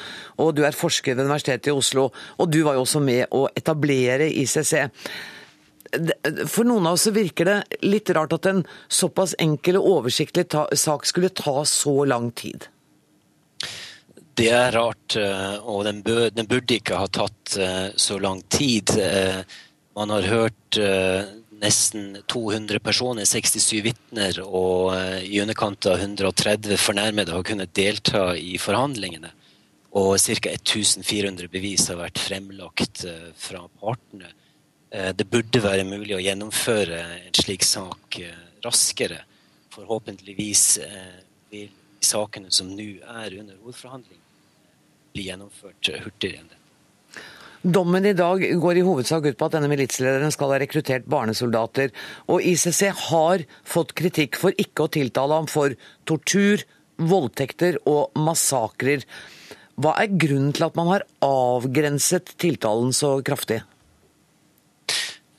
[0.41, 2.07] og du er forsker ved Universitetet i Oslo.
[2.41, 4.73] Og du var jo også med å etablere ICC.
[6.49, 11.05] For noen av oss virker det litt rart at en såpass enkel og oversiktlig sak
[11.05, 12.65] skulle ta så lang tid.
[14.39, 15.97] Det er rart, eh, og den,
[16.31, 18.93] den burde ikke ha tatt eh, så lang tid.
[18.95, 19.41] Eh,
[19.97, 20.77] man har hørt
[21.59, 24.93] nesten 200 personer, 67 vitner, og
[25.27, 29.33] i underkant av 130 fornærmede har kunnet delta i forhandlingene.
[29.99, 30.53] Og ca.
[30.53, 33.03] 1400 bevis har vært fremlagt
[33.35, 34.31] fra partene.
[34.87, 38.21] Det burde være mulig å gjennomføre en slik sak
[38.63, 39.19] raskere.
[39.75, 40.65] Forhåpentligvis
[41.51, 44.18] vil sakene som nå er under hovedforhandling,
[45.13, 46.57] bli gjennomført hurtigere enn det.
[47.59, 51.91] Dommen i dag går i hovedsak ut på at denne militslederen skal ha rekruttert barnesoldater.
[52.31, 55.75] Og ICC har fått kritikk for ikke å tiltale ham for
[56.07, 56.63] tortur,
[56.95, 59.03] voldtekter og massakrer.
[59.79, 63.59] Hva er grunnen til at man har avgrenset tiltalen så kraftig?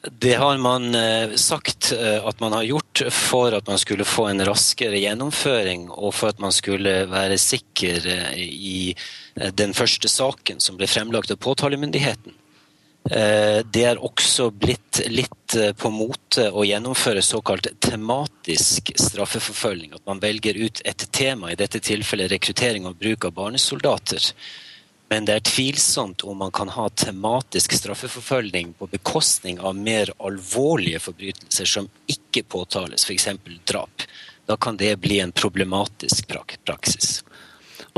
[0.01, 4.31] Det har man eh, sagt eh, at man har gjort for at man skulle få
[4.31, 8.95] en raskere gjennomføring, og for at man skulle være sikker eh, i
[9.35, 12.37] den første saken som ble fremlagt av påtalemyndigheten.
[13.71, 19.95] Det er også blitt litt på mote å gjennomføre såkalt tematisk straffeforfølging.
[19.97, 24.29] At man velger ut et tema, i dette tilfellet rekruttering og bruk av barnesoldater.
[25.11, 31.01] Men det er tvilsomt om man kan ha tematisk straffeforfølging på bekostning av mer alvorlige
[31.03, 33.27] forbrytelser som ikke påtales, f.eks.
[33.67, 34.05] drap.
[34.47, 36.31] Da kan det bli en problematisk
[36.65, 37.25] praksis.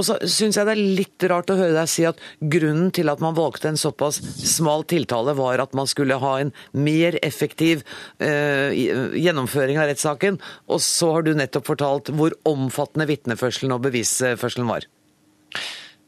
[0.03, 3.13] Og så syns jeg det er litt rart å høre deg si at grunnen til
[3.13, 4.19] at man valgte en såpass
[4.51, 7.85] smal tiltale, var at man skulle ha en mer effektiv
[8.19, 10.41] eh, gjennomføring av rettssaken.
[10.67, 14.89] Og så har du nettopp fortalt hvor omfattende vitneførselen og bevisførselen var.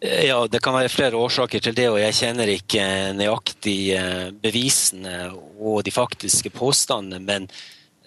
[0.02, 5.30] Ja, Det kan være flere årsaker til det, og jeg kjenner ikke nøyaktig eh, bevisene
[5.62, 7.22] og de faktiske påstandene.
[7.22, 7.46] Men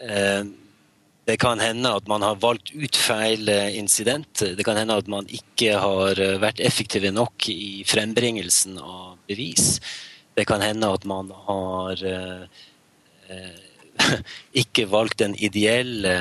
[0.04, 0.43] eh,
[1.28, 4.44] det kan hende at man har valgt ut feil eh, incident.
[4.58, 9.78] Det kan hende at man ikke har vært effektive nok i frembringelsen av bevis.
[10.38, 12.04] Det kan hende at man har
[14.62, 16.13] ikke valgt den ideelle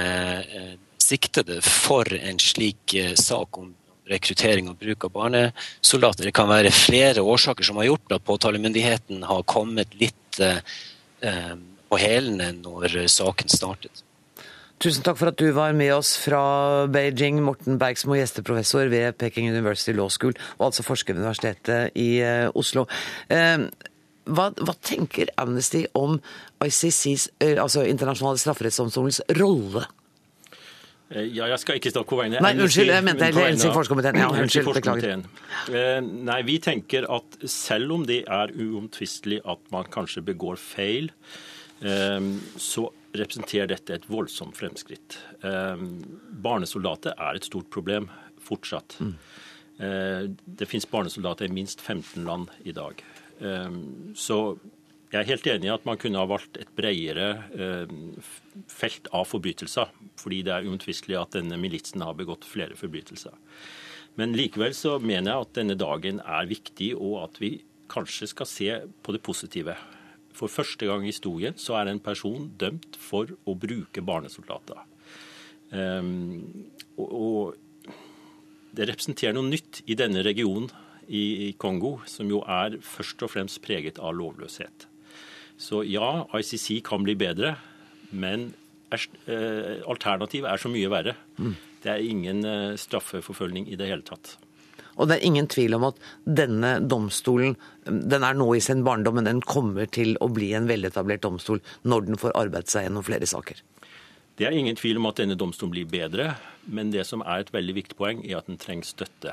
[0.97, 3.75] siktede for en slik sak om
[4.11, 6.29] rekruttering og bruk av barnesoldater.
[6.29, 10.61] Det kan være flere årsaker som har gjort at påtalemyndigheten har kommet litt eh,
[11.27, 11.55] eh,
[11.87, 14.06] på hælene når saken startet.
[14.77, 19.49] Tusen takk for at du var med oss fra Beijing, Morten Bergsmo, gjesteprofessor ved Peking
[19.49, 22.85] University Law School, og altså forsker ved Universitetet i eh, Oslo.
[23.33, 23.65] Eh,
[24.27, 26.19] hva, hva, tenker Amnesty om
[26.61, 29.87] ICCs, eh, altså Internasjonale strafferettsdomstolens, rolle
[31.07, 34.17] ja, jeg skal ikke snakke på vegne Nei, unnskyld, jeg mente Helsingforskomiteen.
[34.19, 35.21] Ja, unnskyld, beklager.
[36.03, 41.13] Nei, vi tenker at selv om det er uomtvistelig at man kanskje begår feil,
[41.79, 45.19] så representerer dette et voldsomt fremskritt.
[45.43, 48.11] Barnesoldater er et stort problem
[48.43, 48.99] fortsatt.
[49.01, 49.15] Mm.
[50.47, 53.03] Det finnes barnesoldater i minst 15 land i dag.
[54.17, 54.39] Så
[55.13, 57.93] jeg er helt enig i at man kunne ha valgt et bredere eh,
[58.69, 63.37] felt av forbrytelser, fordi det er uomtvistelig at denne militsen har begått flere forbrytelser.
[64.19, 67.53] Men likevel så mener jeg at denne dagen er viktig, og at vi
[67.93, 68.71] kanskje skal se
[69.07, 69.77] på det positive.
[70.37, 74.83] For første gang i historien så er en person dømt for å bruke barnesoldater.
[75.73, 77.97] Um, og, og
[78.77, 80.69] det representerer noe nytt i denne regionen
[81.07, 84.89] i Kongo, som jo er først og fremst preget av lovløshet.
[85.57, 87.55] Så ja, ICC kan bli bedre,
[88.11, 88.51] men
[88.93, 91.15] eh, alternativet er så mye verre.
[91.39, 91.55] Mm.
[91.85, 94.37] Det er ingen eh, straffeforfølgning i det hele tatt.
[94.97, 97.57] Og det er ingen tvil om at denne domstolen
[97.87, 101.61] den er nå i sin barndom, men den kommer til å bli en veletablert domstol
[101.85, 103.61] når den får arbeidet seg gjennom flere saker.
[104.37, 106.35] Det er ingen tvil om at denne domstolen blir bedre,
[106.69, 109.33] men det som er et veldig viktig poeng, er at den trenger støtte.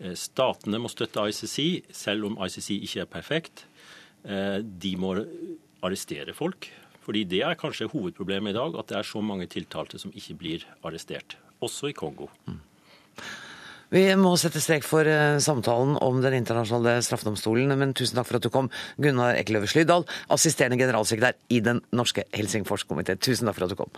[0.00, 3.66] Eh, statene må støtte ICC, selv om ICC ikke er perfekt.
[4.24, 5.12] Eh, de må
[5.84, 6.70] arrestere folk.
[7.04, 10.38] Fordi det er kanskje hovedproblemet i dag, at det er så mange tiltalte som ikke
[10.40, 11.36] blir arrestert.
[11.60, 12.30] Også i Kongo.
[12.48, 12.62] Mm.
[13.92, 18.40] Vi må sette strek for eh, samtalen om Den internasjonale straffedomstolen, men tusen takk for
[18.40, 23.18] at du kom, Gunnar Ekløve Slydal, assisterende generalsekretær i Den norske Helsingforskomité.
[23.20, 23.92] Tusen takk for at du kom.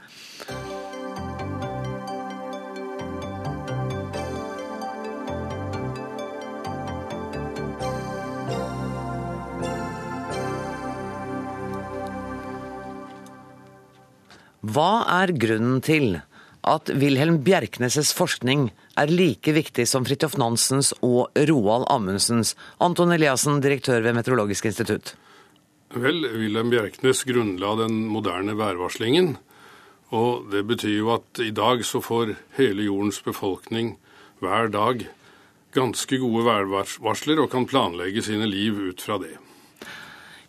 [14.66, 16.16] Hva er grunnen til
[16.66, 22.54] at Wilhelm Bjerknes' forskning er like viktig som Fridtjof Nansens og Roald Amundsens?
[22.82, 25.14] Anton Eliassen, direktør ved Meteorologisk institutt.
[25.94, 29.36] Vel, Wilhelm Bjerknes grunnla den moderne værvarslingen.
[30.14, 33.96] Og det betyr jo at i dag så får hele jordens befolkning
[34.42, 35.06] hver dag
[35.76, 39.34] ganske gode værvarsler og kan planlegge sine liv ut fra det.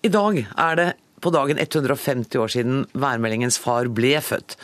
[0.05, 0.89] I dag er det
[1.21, 4.55] på dagen 150 år siden værmeldingens far ble født.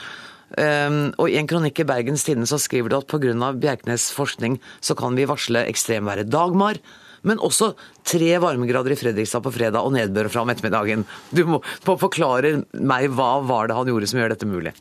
[0.53, 3.49] Um, og I en kronikk i Bergens Tidende så skriver du at pga.
[3.58, 6.77] Bjerknes forskning så kan vi varsle ekstremværet Dagmar,
[7.23, 7.71] men også
[8.06, 11.06] tre varmegrader i Fredrikstad på fredag og nedbør fram ettermiddagen.
[11.32, 14.75] Du må forklare meg hva var det han gjorde som gjør dette mulig?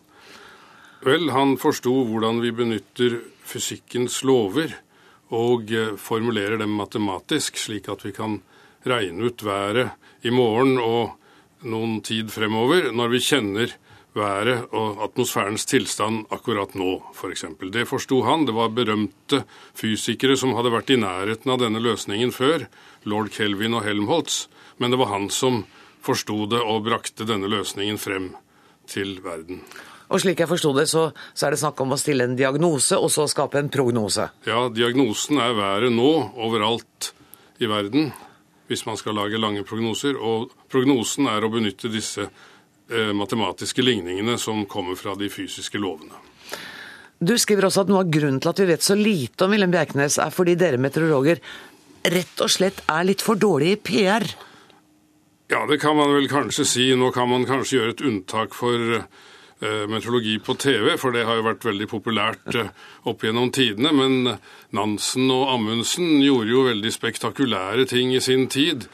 [1.02, 4.76] Vel, han forsto hvordan vi benytter fysikkens lover
[5.32, 8.38] og eh, formulerer dem matematisk, slik at vi kan
[8.86, 11.16] regne ut været i morgen og
[11.66, 13.74] noen tid fremover, når vi kjenner
[14.16, 17.46] været og atmosfærens tilstand akkurat nå, f.eks.
[17.58, 18.46] For det forsto han.
[18.48, 19.44] Det var berømte
[19.78, 22.66] fysikere som hadde vært i nærheten av denne løsningen før,
[23.08, 24.46] lord Kelvin og Helmholtz,
[24.78, 25.62] men det var han som
[26.02, 28.32] forsto det og brakte denne løsningen frem
[28.90, 29.62] til verden.
[30.12, 32.98] Og slik jeg forsto det, så, så, er det snakk om å stille en diagnose
[33.00, 34.28] og så skape en prognose?
[34.44, 37.14] Ja, diagnosen er været nå overalt
[37.62, 38.10] i verden,
[38.68, 40.18] hvis man skal lage lange prognoser.
[40.20, 42.28] Og prognosen er å benytte disse
[43.16, 46.18] matematiske ligningene som kommer fra de fysiske lovene.
[47.22, 49.70] Du skriver også at noe av grunnen til at vi vet så lite om Wilhelm
[49.70, 51.38] Bjerknes, er fordi dere meteorologer
[52.10, 54.26] rett og slett er litt for dårlige i PR?
[55.52, 56.88] Ja, det kan man vel kanskje si.
[56.98, 61.38] Nå kan man kanskje gjøre et unntak for uh, meteorologi på TV, for det har
[61.38, 62.72] jo vært veldig populært uh,
[63.06, 63.92] opp gjennom tidene.
[63.94, 64.34] Men
[64.74, 68.88] Nansen og Amundsen gjorde jo veldig spektakulære ting i sin tid.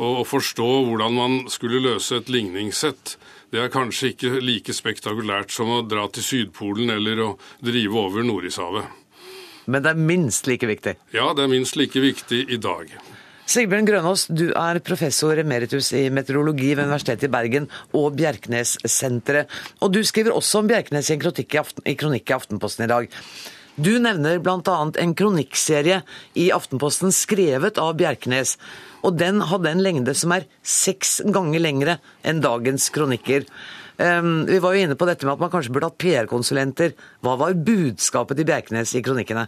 [0.00, 3.18] Og å forstå hvordan man skulle løse et ligningssett
[3.54, 8.26] det er kanskje ikke like spektakulært som å dra til Sydpolen eller å drive over
[8.26, 8.88] Nordishavet.
[9.70, 10.96] Men det er minst like viktig?
[11.14, 12.90] Ja, det er minst like viktig i dag.
[13.46, 19.52] Sigbjørn Grønås, du er professor emeritus i meteorologi ved Universitetet i Bergen og Bjerknessenteret.
[19.84, 22.88] Og du skriver også om Bjerknes i en kronikk i, Aften, i, kronikk i Aftenposten
[22.88, 23.20] i dag.
[23.76, 24.78] Du nevner bl.a.
[25.02, 26.00] en kronikkserie
[26.40, 28.56] i Aftenposten skrevet av Bjerknes
[29.04, 33.44] og den hadde en lengde som er seks ganger lengre enn dagens kronikker.
[33.98, 36.96] Um, vi var jo inne på dette med at man kanskje burde hatt PR-konsulenter.
[37.22, 39.46] Hva var budskapet til Bjerknes i kronikkene?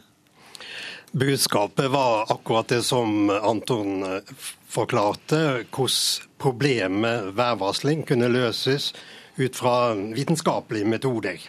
[1.16, 4.32] Budskapet var akkurat det som Anton eh,
[4.68, 8.90] forklarte, hvordan problemet værvarsling kunne løses
[9.38, 11.40] ut fra vitenskapelige metoder.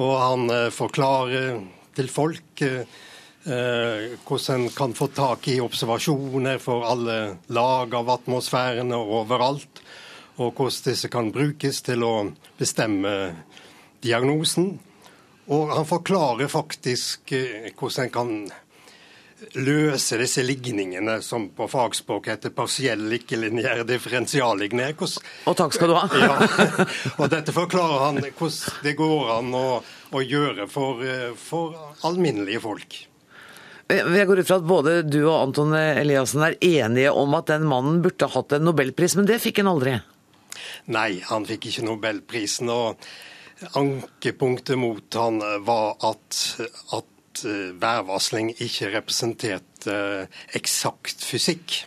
[0.00, 1.60] Og han eh, forklarer
[1.98, 2.86] til folk Eh,
[3.44, 9.80] hvordan en kan få tak i observasjoner for alle lag av atmosfærene overalt.
[10.40, 12.14] Og hvordan disse kan brukes til å
[12.60, 13.14] bestemme
[14.04, 14.74] diagnosen.
[15.50, 18.34] Og han forklarer faktisk eh, hvordan en kan
[19.56, 24.94] løse disse ligningene som på fagspråk heter partiell ikke-lineær differensialligner.
[25.00, 26.04] Og takk skal du ha.
[26.12, 26.36] ja,
[27.20, 29.68] og dette forklarer han hvordan det går an å,
[30.12, 31.74] å gjøre for, eh, for
[32.06, 33.00] alminnelige folk.
[33.90, 37.66] Jeg går ut fra at både du og Anton Eliassen er enige om at den
[37.66, 39.96] mannen burde hatt en nobelpris, men det fikk han aldri?
[40.94, 42.70] Nei, han fikk ikke nobelprisen.
[42.70, 43.00] og
[43.76, 46.38] Ankepunktet mot han var at,
[46.96, 51.82] at eh, værvarsling ikke representerte eh, eksakt fysikk.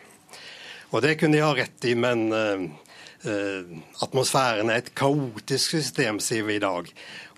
[0.94, 2.68] Og det kunne de ha rett i, men uh,
[3.24, 6.90] atmosfæren er et kaotisk system, sier vi i dag.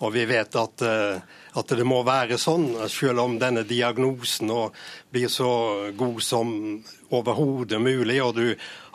[0.02, 4.52] Og vi vet at uh, at det må være sånn, selv om denne diagnosen
[5.14, 5.50] blir så
[5.96, 6.50] god som
[7.16, 8.48] overhodet mulig, og du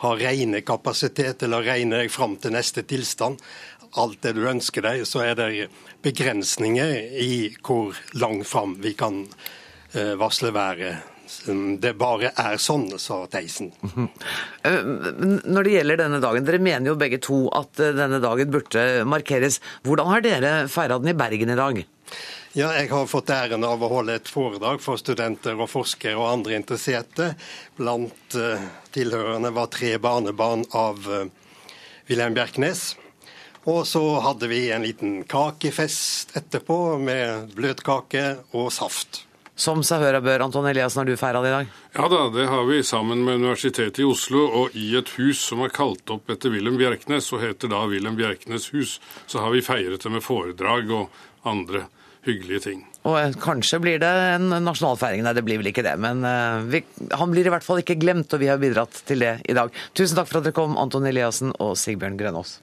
[0.03, 3.41] har regnekapasitet til å regne deg fram til neste tilstand,
[3.97, 5.69] alt det du ønsker deg, så er det
[6.05, 7.33] begrensninger i
[7.65, 11.01] hvor langt fram vi kan eh, varsle været.
[11.81, 13.71] Det bare er sånn, sa Theisen.
[14.61, 14.83] Eh,
[15.47, 18.83] når det gjelder denne dagen, dere mener jo begge to at eh, denne dagen burde
[19.09, 19.57] markeres.
[19.87, 21.79] Hvordan har dere feira den i Bergen i dag?
[22.53, 26.27] Ja, jeg har fått æren av å holde et foredrag for studenter og forskere og
[26.27, 27.29] andre interesserte.
[27.77, 28.59] Blant uh,
[28.91, 31.23] tilhørerne var tre barnebarn av uh,
[32.09, 32.89] Wilhelm Bjerknes.
[33.71, 39.23] Og så hadde vi en liten kakefest etterpå med bløtkake og saft.
[39.55, 41.71] Som seg hør og bør, Anton Eliassen, har du feira det i dag?
[41.97, 44.45] Ja da, det har vi sammen med Universitetet i Oslo.
[44.61, 48.17] Og i et hus som er kalt opp etter Wilhelm Bjerknes, og heter da Wilhelm
[48.19, 51.85] Bjerknes hus, så har vi feiret det med foredrag og andre
[52.25, 52.81] hyggelige ting.
[53.09, 55.25] Og eh, kanskje blir det en nasjonalfeiring.
[55.25, 55.95] Nei, det blir vel ikke det.
[56.01, 56.83] Men uh, vi,
[57.17, 59.73] han blir i hvert fall ikke glemt, og vi har bidratt til det i dag.
[59.97, 62.59] Tusen takk for at dere kom, Anton Eliassen og Sigbjørn Grønås.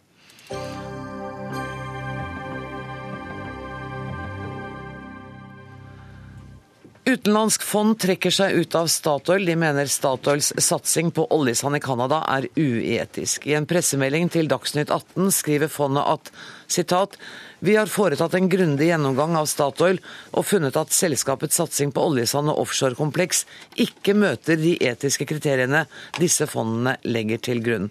[7.09, 9.47] Utenlandsk fond trekker seg ut av Statoil.
[9.49, 13.47] De mener Statoils satsing på oljesand i Canada er uetisk.
[13.49, 16.29] I en pressemelding til Dagsnytt 18 skriver fondet at
[16.69, 17.17] citat,
[17.65, 20.03] vi har foretatt en grundig gjennomgang av Statoil
[20.35, 23.47] og funnet at selskapets satsing på oljesand og offshorekompleks
[23.89, 25.87] ikke møter de etiske kriteriene
[26.21, 27.89] disse fondene legger til grunn.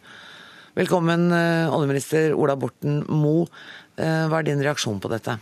[0.77, 3.49] Velkommen, eh, oljeminister Ola Borten Moe.
[3.97, 5.39] Eh, hva er din reaksjon på dette?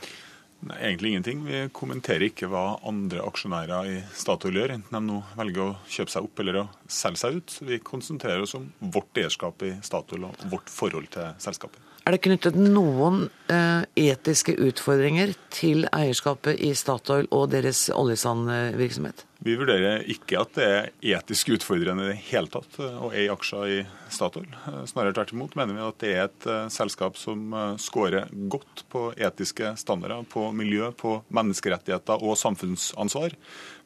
[0.65, 1.43] Nei, egentlig ingenting.
[1.45, 6.13] Vi kommenterer ikke hva andre aksjonærer i Statoil gjør, enten de nå velger å kjøpe
[6.13, 7.57] seg opp eller å selge seg ut.
[7.69, 11.83] Vi konsentrerer oss om vårt eierskap i Statoil og vårt forhold til selskapet.
[12.05, 19.25] Er det knyttet noen eh, etiske utfordringer til eierskapet i Statoil og deres oljesandvirksomhet?
[19.45, 20.87] Vi vurderer ikke at det er
[21.19, 24.47] etisk utfordrende i det hele tatt eh, å eie aksjer i Statoil.
[24.49, 28.81] Eh, snarere tvert imot mener vi at det er et uh, selskap som scorer godt
[28.89, 33.35] på etiske standarder, på miljø, på menneskerettigheter og samfunnsansvar.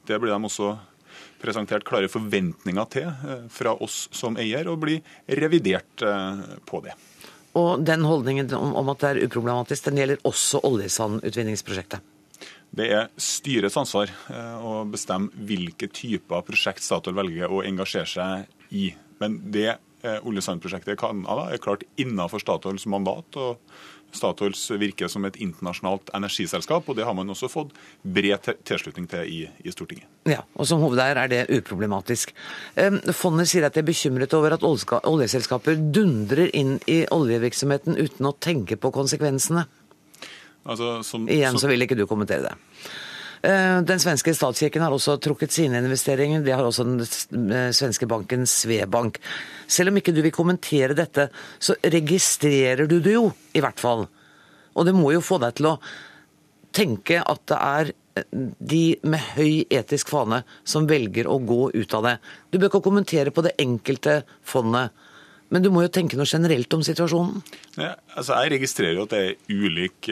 [0.07, 0.77] Det blir de også
[1.43, 3.09] presentert klare forventninger til
[3.51, 5.03] fra oss som eier, og blir
[5.39, 6.03] revidert
[6.67, 6.95] på det.
[7.59, 12.03] Og den holdningen om at det er uproblematisk, den gjelder også oljesandutvinningsprosjektet?
[12.75, 18.75] Det er styrets ansvar eh, å bestemme hvilke typer prosjekt Statoil velger å engasjere seg
[18.75, 18.91] i.
[19.19, 23.39] Men det eh, oljesandprosjektet i Canada er klart innenfor Statoils mandat.
[23.41, 23.57] og
[24.13, 29.27] Statoils virker som et internasjonalt energiselskap, og det har man også fått bred tilslutning til
[29.29, 30.07] i, i, Stortinget.
[30.29, 32.33] Ja, og Som hovedeier er det uproblematisk.
[33.13, 38.33] Fondet sier at de er bekymret over at oljeselskaper dundrer inn i oljevirksomheten uten å
[38.41, 39.67] tenke på konsekvensene.
[40.69, 42.57] Altså, som, Igjen så vil ikke du kommentere det.
[43.41, 46.43] Eh, den svenske statskirken har også trukket sine investeringer.
[46.43, 49.19] Det har også den eh, svenske banken Svebank.
[49.67, 54.05] Selv om ikke du vil kommentere dette, så registrerer du det jo, i hvert fall.
[54.75, 55.77] Og det må jo få deg til å
[56.75, 58.27] tenke at det er eh,
[58.59, 62.17] de med høy etisk fane som velger å gå ut av det.
[62.51, 64.91] Du bør ikke kommentere på det enkelte fondet.
[65.49, 67.41] Men du må jo tenke noe generelt om situasjonen?
[67.79, 70.09] Ja, altså jeg registrerer jo at det er ulik,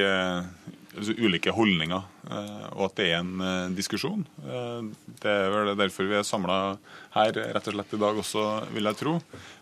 [0.98, 4.24] altså ulike holdninger, eh, og at det er en eh, diskusjon.
[4.42, 4.88] Eh,
[5.22, 6.58] det er vel derfor vi er samla
[7.16, 9.16] her rett og slett i dag også, vil jeg tro.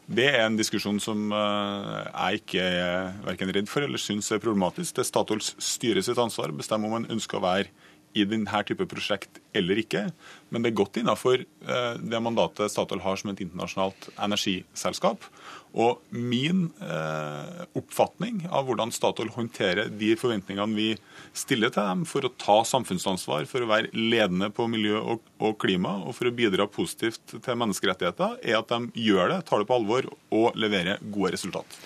[0.05, 4.93] Det er en diskusjon som jeg ikke er verken redd for eller syns er problematisk.
[4.93, 7.71] Det er Statoils styre sitt ansvar å bestemme om man ønsker å være
[8.15, 10.07] i denne type prosjekt eller ikke.
[10.49, 15.27] Men det er godt innenfor det mandatet Statoil har som et internasjonalt energiselskap.
[15.75, 20.87] Og min eh, oppfatning av hvordan Statoil håndterer de forventningene vi
[21.35, 25.97] stiller til dem for å ta samfunnsansvar, for å være ledende på miljø og klima
[26.05, 29.75] og for å bidra positivt til menneskerettigheter, er at de gjør det, tar det på
[29.81, 31.79] alvor og leverer gode resultat.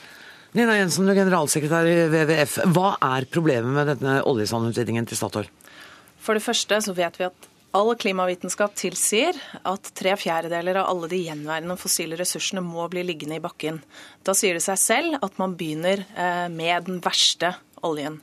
[0.53, 2.59] Nina Jensen, du er generalsekretær i WWF.
[2.73, 5.49] Hva er problemet med denne oljesandutvinningen til Statoil?
[6.19, 11.09] For det første så vet vi at All klimavitenskap tilsier at tre fjerdedeler av alle
[11.11, 13.77] de gjenværende fossile ressursene må bli liggende i bakken.
[14.25, 17.53] Da sier det seg selv at man begynner eh, med den verste
[17.85, 18.17] oljen.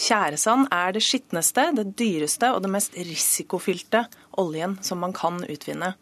[0.00, 4.06] Tjæresand er det skitneste, det dyreste og det mest risikofylte
[4.40, 5.92] oljen som man kan utvinne.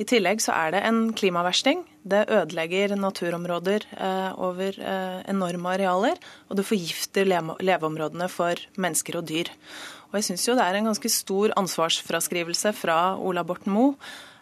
[0.00, 1.82] I tillegg så er det en klimaversting.
[2.02, 9.28] Det ødelegger naturområder eh, over eh, enorme arealer, og det forgifter leveområdene for mennesker og
[9.30, 9.50] dyr.
[10.10, 13.94] Og jeg syns jo det er en ganske stor ansvarsfraskrivelse fra Ola Borten Moe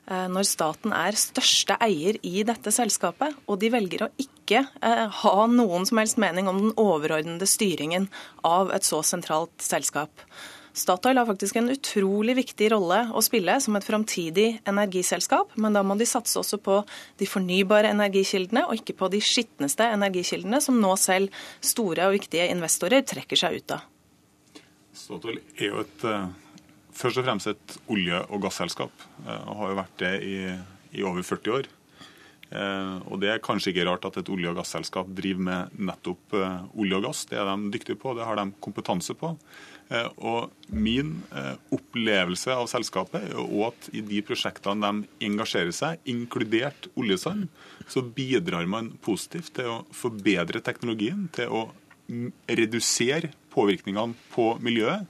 [0.08, 5.04] eh, når staten er største eier i dette selskapet, og de velger å ikke eh,
[5.22, 8.08] ha noen som helst mening om den overordnede styringen
[8.48, 10.24] av et så sentralt selskap.
[10.78, 15.82] Statoil har faktisk en utrolig viktig rolle å spille som et framtidig energiselskap, men da
[15.82, 16.80] må de satse også på
[17.18, 22.48] de fornybare energikildene, og ikke på de skitneste energikildene, som nå selv store og viktige
[22.54, 23.86] investorer trekker seg ut av.
[24.98, 26.28] Statoil er jo et, eh,
[26.92, 28.92] først og fremst et olje- og gasselskap,
[29.26, 30.38] eh, og har jo vært det i,
[30.98, 31.68] i over 40 år.
[32.48, 36.34] Eh, og Det er kanskje ikke rart at et olje- og gasselskap driver med nettopp
[36.76, 37.24] olje og gass.
[37.26, 39.36] Det er de dyktige på, det har de kompetanse på.
[40.20, 41.22] Og Min
[41.72, 47.48] opplevelse av selskapet er jo at i de prosjektene de engasjerer seg, inkludert oljesand,
[47.88, 51.62] så bidrar man positivt til å forbedre teknologien, til å
[52.48, 55.04] redusere påvirkningene på miljøet.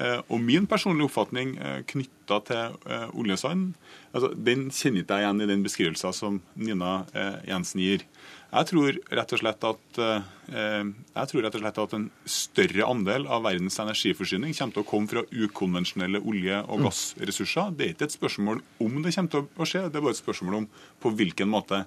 [0.00, 3.74] Eh, og min personlige oppfatning eh, knytta til eh, oljesand,
[4.14, 7.02] altså, den kjenner ikke jeg igjen i den beskrivelsen som Nina
[7.48, 8.06] Jensen gir.
[8.52, 9.98] Jeg tror rett og slett at,
[10.52, 14.88] jeg tror rett og slett at en større andel av verdens energiforsyning kommer til å
[14.90, 16.84] komme fra ukonvensjonelle olje- og mm.
[16.84, 17.72] gassressurser.
[17.78, 20.20] Det er ikke et spørsmål om det kommer til å skje, det er bare et
[20.20, 20.68] spørsmål om
[21.00, 21.80] på hvilken måte.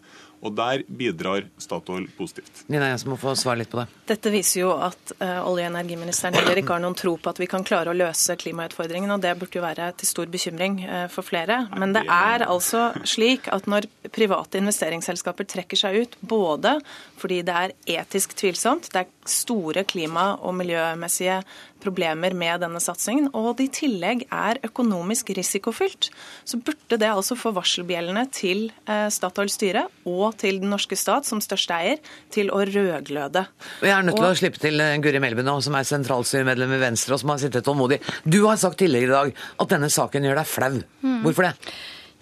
[0.46, 2.66] Og der bidrar Statoil positivt.
[2.68, 3.88] Nina Jensen må få svare litt på det.
[4.12, 7.40] Dette viser jo at uh, olje- og energiministeren heller ikke har noen tro på at
[7.42, 10.86] vi kan klare å løse klimautfordringen, og det burde jo være til stor stor bekymring
[10.90, 11.68] uh, for flere.
[11.78, 16.80] Men det er altså slik at når private investeringsselskaper trekker seg ut, både
[17.20, 21.42] fordi det er etisk tvilsomt, det er store klima- og miljømessige
[21.86, 26.10] problemer med denne satsingen, og det i tillegg er økonomisk risikofylt,
[26.48, 31.30] så burde det altså få varselbjellene til eh, Statoils styre og til den norske stat
[31.30, 32.02] som største eier
[32.34, 33.46] til å rødgløde.
[33.86, 36.74] Jeg er nødt til Og- å slippe til eh, Guri Melby nå, som er sentralstyremedlem
[36.76, 38.02] i Venstre og som har sittet tålmodig.
[38.26, 40.74] Du har sagt tidligere i dag at denne saken gjør deg flau.
[41.06, 41.22] Mm.
[41.26, 41.54] Hvorfor det?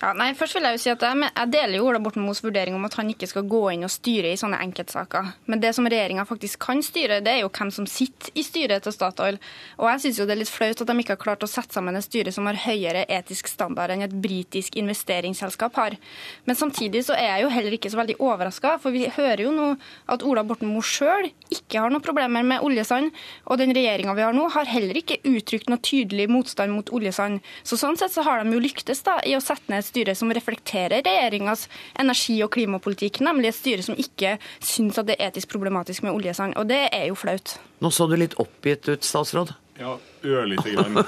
[0.04, 2.42] Ja, nei, først vil Jeg jo si at jeg, jeg deler jo Ola Borten Moes
[2.44, 5.30] vurdering om at han ikke skal gå inn og styre i sånne enkeltsaker.
[5.48, 8.84] Men det som regjeringa faktisk kan styre, det er jo hvem som sitter i styret
[8.84, 9.38] til Statoil.
[9.80, 11.96] Og jeg syns det er litt flaut at de ikke har klart å sette sammen
[11.96, 15.96] et styre som har høyere etisk standard enn et britisk investeringsselskap har.
[16.44, 19.56] Men samtidig så er jeg jo heller ikke så veldig overraska, for vi hører jo
[19.56, 19.70] nå
[20.12, 23.14] at Ola Borten Moe sjøl ikke har noen problemer med oljesand,
[23.48, 27.40] og den regjeringa vi har nå, har heller ikke uttrykt noe tydelig motstand mot oljesand.
[27.64, 30.34] Så sånn sett så har de jo lyktes da i å sette ned styre som
[30.34, 31.68] reflekterer regjeringas
[32.02, 36.16] energi- og klimapolitikk, nemlig et styre som ikke syns at det er etisk problematisk med
[36.18, 36.58] oljesand.
[36.60, 37.58] Og det er jo flaut.
[37.84, 39.54] Nå så du litt oppgitt ut, statsråd.
[39.80, 41.00] Ja, ørlite grann.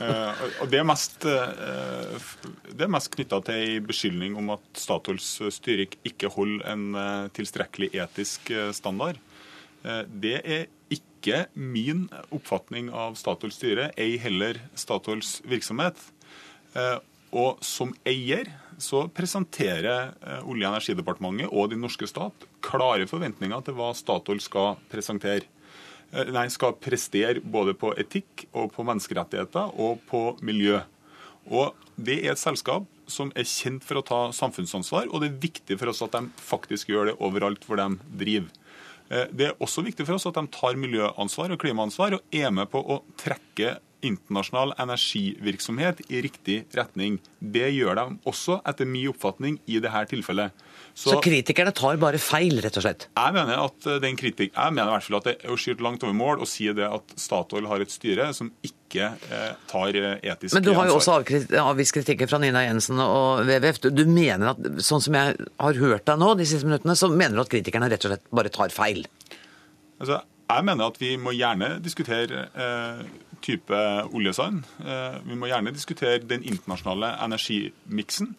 [0.00, 2.20] Eh, og det er mest, eh,
[2.72, 7.26] det er mest knytta til ei beskyldning om at Statoils styre ikke holder en eh,
[7.36, 9.20] tilstrekkelig etisk eh, standard.
[9.84, 16.00] Eh, det er ikke min oppfatning av Statoils styre, ei heller Statoils virksomhet.
[17.36, 18.48] Og som eier
[18.80, 24.40] så presenterer eh, Olje- og energidepartementet og den norske stat klare forventninger til hva Statoil
[24.42, 25.44] skal presentere.
[26.12, 30.80] Eh, Nei, skal prestere både på etikk og på menneskerettigheter og på miljø.
[31.50, 35.40] Og Det er et selskap som er kjent for å ta samfunnsansvar, og det er
[35.42, 38.48] viktig for oss at de faktisk gjør det overalt hvor de driver.
[39.10, 42.50] Eh, Det er også viktig for oss at de tar miljøansvar og klimaansvar og er
[42.50, 47.18] med på å trekke internasjonal energivirksomhet i riktig retning.
[47.40, 50.52] Det gjør de også, etter min oppfatning, i dette tilfellet.
[51.00, 53.06] Så, kritikerne tar bare feil, rett og slett?
[53.16, 55.58] Jeg mener at eh, den kritik, jeg mener i hvert fall at det er å
[55.60, 59.52] skyte langt over mål å si det at Statoil har et styre som ikke eh,
[59.70, 60.56] tar etiske ansvar.
[60.58, 61.22] Men du har jo ansvar.
[61.24, 63.80] også avvist kritikken fra Nina Jensen og WWF.
[63.86, 67.08] Du- Du mener at, sånn som jeg har hørt deg nå de siste minuttene, så
[67.12, 69.04] mener du at kritikerne rett og slett bare tar feil?
[70.00, 70.20] Altså,
[70.58, 73.02] jeg mener at vi må gjerne diskutere eh,
[73.44, 73.80] type
[74.12, 74.64] oljesand.
[74.84, 78.34] Eh, vi må gjerne diskutere den internasjonale energimiksen.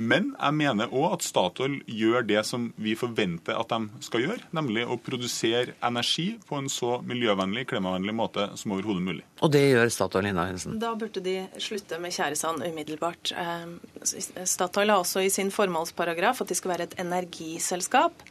[0.00, 4.46] Men jeg mener òg at Statoil gjør det som vi forventer at de skal gjøre,
[4.56, 9.26] nemlig å produsere energi på en så miljøvennlig, klimavennlig måte som overhodet mulig.
[9.44, 10.78] Og det gjør Statoil, Nina Hensen?
[10.80, 13.34] Da burde de slutte med tjæresand umiddelbart.
[13.36, 18.24] Eh, Statoil har også i sin formålsparagraf at de skal være et energiselskap.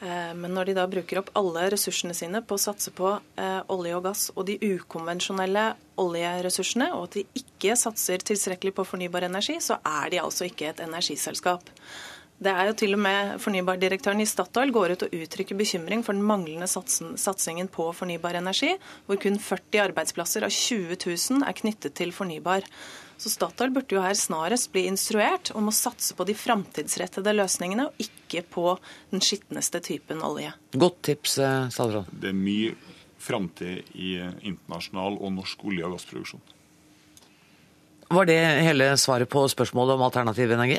[0.00, 3.60] Eh, Men når de da bruker opp alle ressursene sine på å satse på eh,
[3.72, 5.70] olje og gass og de ukonvensjonelle
[6.02, 10.68] oljeressursene, og at de ikke satser tilstrekkelig på fornybar energi, så er de altså ikke
[10.72, 11.72] et energiselskap.
[12.36, 16.12] Det er jo til og med Fornybardirektøren i Statoil går ut og uttrykker bekymring for
[16.12, 18.74] den manglende satsingen på fornybar energi,
[19.06, 22.68] hvor kun 40 arbeidsplasser av 20 000 er knyttet til fornybar.
[23.16, 27.88] Så Statoil burde jo her snarest bli instruert om å satse på de framtidsrettede løsningene,
[27.88, 28.74] og ikke på
[29.12, 30.52] den skitneste typen olje.
[30.76, 31.70] Godt tips, eh.
[32.12, 32.74] Det er mye
[33.26, 36.44] framtid i internasjonal og norsk olje- og gassproduksjon.
[38.12, 40.78] Var det hele svaret på spørsmålet om alternativ energi?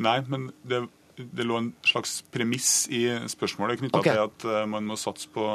[0.00, 0.84] Nei, men det,
[1.32, 4.16] det lå en slags premiss i spørsmålet knytta okay.
[4.16, 5.46] til at eh, man må satse på,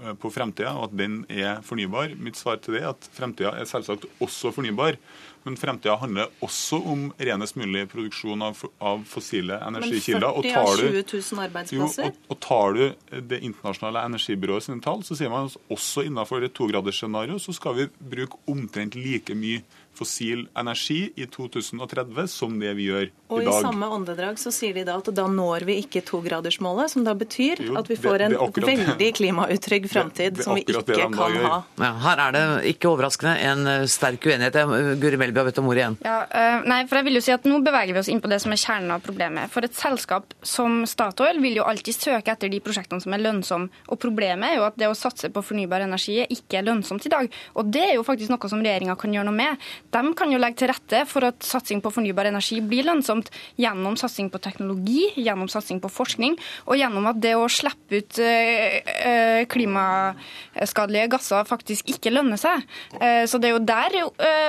[0.00, 2.16] eh, på fremtida, og at den er fornybar.
[2.20, 4.98] Mitt svar til det er at fremtida er selvsagt også fornybar.
[5.44, 10.24] Men fremtida handler også om renest mulig produksjon av, av fossile energikilder.
[10.24, 12.08] Men 40 av 20 000 arbeidsplasser?
[12.08, 16.06] Jo, og, og tar du det internasjonale energibyrået sine tall, så sier man at også
[16.08, 19.60] innenfor et togradersscenario så skal vi bruke omtrent like mye
[19.96, 24.74] fossil energi i 2030 som det vi gjør Og i i samme åndedrag så sier
[24.76, 28.26] de da at da når vi ikke togradersmålet, som da betyr Jo, at vi får
[28.26, 28.66] en det det.
[28.68, 31.60] veldig klimautrygg framtid som vi ikke kan ha.
[31.80, 34.56] Ja, her er det ikke overraskende en eh, sterk uenighet.
[34.60, 35.98] Eh, Guri Melby har bedt om ordet igjen.
[36.04, 38.30] Ja, uh, nei, for jeg vil jo si at Nå beveger vi oss inn på
[38.30, 39.52] det som er kjernen av problemet.
[39.52, 43.82] For et selskap som Statoil vil jo alltid søke etter de prosjektene som er lønnsomme.
[43.92, 47.12] Og problemet er jo at det å satse på fornybar energi ikke er lønnsomt i
[47.12, 47.28] dag.
[47.58, 49.68] Og det er jo faktisk noe som regjeringa kan gjøre noe med.
[49.94, 53.28] De kan jo legge til rette for at satsing på fornybar energi blir lønnsomt
[53.60, 56.34] gjennom satsing på teknologi, gjennom satsing på forskning,
[56.66, 58.78] og gjennom at det å slippe ut øh,
[59.10, 62.64] øh, klimaskadelige gasser faktisk ikke lønner seg.
[62.98, 63.94] Eh, Så det er jo der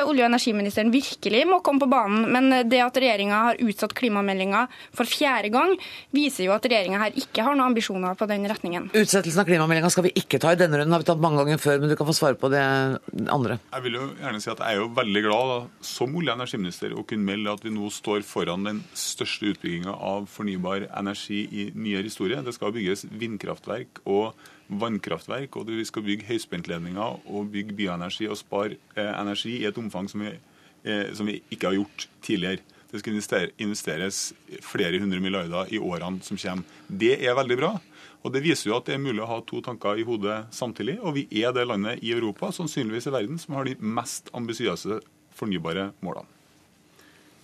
[0.05, 2.25] olje- og energiministeren virkelig må komme på banen.
[2.31, 4.65] Men det at regjeringa har utsatt klimameldinga
[4.95, 5.75] for fjerde gang,
[6.15, 8.89] viser jo at regjeringa her ikke har noen ambisjoner på den retningen.
[8.93, 11.61] Utsettelsen av klimameldinga skal vi ikke ta i denne runden, har vi tatt mange ganger
[11.61, 12.63] før, men du kan få svare på det
[13.29, 13.59] andre.
[13.75, 16.39] Jeg vil jo gjerne si at jeg er jo veldig glad da, som olje- og
[16.39, 21.43] energiminister å kunne melde at vi nå står foran den største utbygginga av fornybar energi
[21.49, 22.41] i nyere historie.
[22.45, 24.37] Det skal bygges vindkraftverk og
[24.69, 29.81] vannkraftverk, og vi skal bygge høyspentledninger og bygge bioenergi og spare eh, energi i et
[29.81, 30.35] omfang som vi,
[30.85, 32.61] eh, som vi ikke har gjort tidligere.
[32.91, 33.17] Det skal
[33.59, 34.19] investeres
[34.63, 36.63] flere hundre milliarder i årene som kommer.
[36.87, 37.73] Det er veldig bra.
[38.25, 40.95] Og Det viser jo at det er mulig å ha to tanker i hodet samtidig.
[41.05, 44.97] Og vi er det landet i Europa, sannsynligvis i verden, som har de mest ambisiøse
[45.37, 46.27] fornybare målene.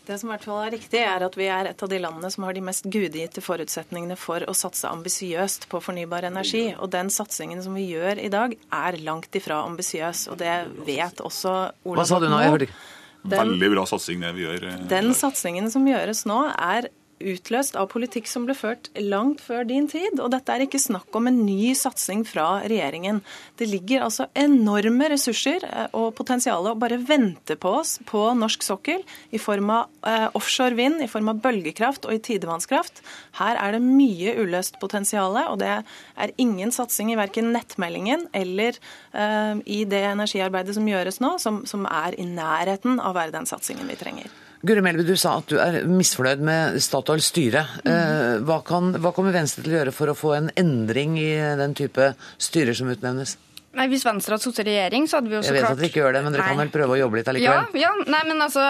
[0.05, 2.29] Det som i hvert fall er riktig, er at vi er et av de landene
[2.33, 6.63] som har de mest gudegitte forutsetningene for å satse ambisiøst på fornybar energi.
[6.73, 10.25] Og den satsingen som vi gjør i dag, er langt ifra ambisiøs.
[10.33, 10.55] Og det
[10.87, 11.53] vet også
[11.85, 12.39] Ola Hva sa du nå?
[12.41, 12.81] Jeg hørte ikke.
[13.29, 14.63] Den- Veldig bra satsing det vi gjør.
[14.71, 16.89] eh, Den satsingen som gjøres nå, er
[17.33, 20.19] utløst av politikk som ble ført langt før din tid.
[20.19, 23.21] Og dette er ikke snakk om en ny satsing fra regjeringen.
[23.59, 28.65] Det ligger altså enorme ressurser eh, og potensial å bare vente på oss på norsk
[28.65, 33.03] sokkel i form av eh, offshore vind, i form av bølgekraft og i tidevannskraft.
[33.39, 38.77] Her er det mye uløst potensial, og det er ingen satsing i verken nettmeldingen eller
[39.13, 43.35] eh, i det energiarbeidet som gjøres nå, som, som er i nærheten av å være
[43.37, 44.40] den satsingen vi trenger.
[44.61, 47.63] Guri Melby, du sa at du er misfornøyd med Statoils styre.
[47.81, 51.31] Eh, Hva, kan, hva kommer Venstre til å gjøre for å få en endring i
[51.57, 53.37] den type styrer som utnevnes?
[53.71, 55.77] Nei, Hvis Venstre hadde sittet i regjering, så hadde vi jo så Jeg vet klart
[55.77, 57.79] at dere ikke gjør det, men dere kan vel prøve å jobbe litt Ja, allikevel?
[57.79, 58.63] ja, nei, men altså,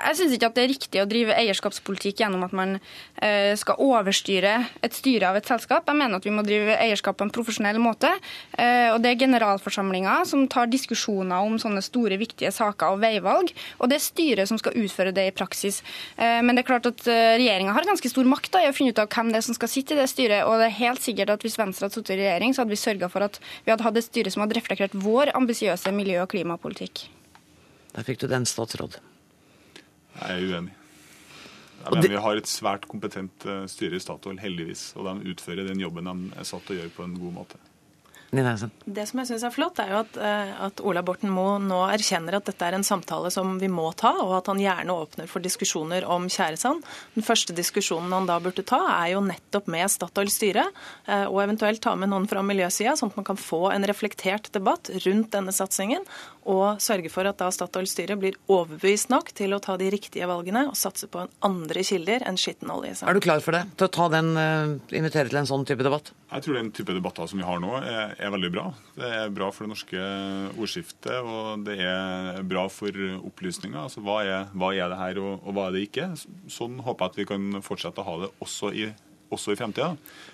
[0.00, 2.72] Jeg syns ikke at det er riktig å drive eierskapspolitikk gjennom at man
[3.20, 5.84] eh, skal overstyre et styre av et selskap.
[5.84, 8.08] Jeg mener at vi må drive eierskap på en profesjonell måte.
[8.56, 13.52] Eh, og Det er generalforsamlinga som tar diskusjoner om sånne store, viktige saker og veivalg.
[13.80, 15.82] Og det er styret som skal utføre det i praksis.
[16.16, 18.76] Eh, men det er klart at eh, regjeringa har ganske stor makt da, i å
[18.76, 20.46] finne ut av hvem det er som skal sitte i det styret.
[20.48, 22.80] Og det er helt sikkert at hvis Venstre hadde sittet i regjering, så hadde vi
[22.80, 23.36] sørga for at
[23.66, 27.08] vi hadde hatt et styre som hadde reflektert vår ambisiøse miljø- og klimapolitikk.
[27.94, 28.98] Der fikk du den, statsråd.
[30.20, 30.72] Jeg er uenig.
[30.72, 34.92] Jeg mener det- Vi har et svært kompetent eh, styre i Statoil, heldigvis.
[34.96, 37.56] Og de utfører den jobben de er satt til å gjøre på en god måte.
[38.84, 41.78] Det som jeg synes er flott, er jo at, eh, at Ola Borten Moe nå
[41.92, 45.30] erkjenner at dette er en samtale som vi må ta, og at han gjerne åpner
[45.30, 46.82] for diskusjoner om tjæresand.
[47.14, 50.66] Den første diskusjonen han da burde ta, er jo nettopp med Statoils styre,
[51.06, 54.50] eh, og eventuelt ta med noen fra miljøsida, sånn at man kan få en reflektert
[54.52, 56.02] debatt rundt denne satsingen,
[56.46, 60.28] og sørge for at da Statoils styre blir overbevist nok til å ta de riktige
[60.30, 62.94] valgene og satse på andre kilder enn skitten olje.
[63.02, 63.64] Er du klar for det?
[63.76, 66.12] Til å ta den, eh, invitere til en sånn type debatt?
[66.30, 68.66] Jeg tror den type debatter som vi har nå, er, er veldig bra.
[68.96, 70.06] Det er bra for det norske
[70.56, 72.90] ordskiftet, og det er bra for
[73.26, 73.86] opplysninga.
[73.86, 76.08] Altså, hva, er, hva er det her, og, og hva er det ikke?
[76.52, 78.88] Sånn håper jeg at vi kan fortsette å ha det også i,
[79.34, 79.92] også i fremtida.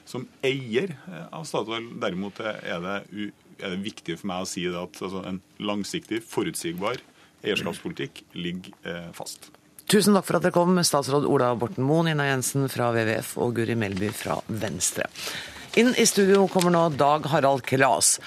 [0.08, 0.96] Som eier
[1.30, 5.24] av Statoil derimot er det, u, er det viktig for meg å si at altså,
[5.28, 7.00] en langsiktig, forutsigbar
[7.42, 9.50] eierskapspolitikk ligger eh, fast.
[9.90, 13.56] Tusen takk for at dere kom, statsråd Ola Borten Moe, Nina Jensen fra WWF og
[13.58, 15.08] Guri Melby fra Venstre.
[15.80, 18.18] Inn i studio kommer nå Dag Harald Klas.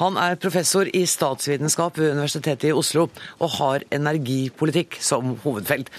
[0.00, 3.08] Han er professor i statsvitenskap ved Universitetet i Oslo
[3.38, 5.90] og har energipolitikk som hovedfelt.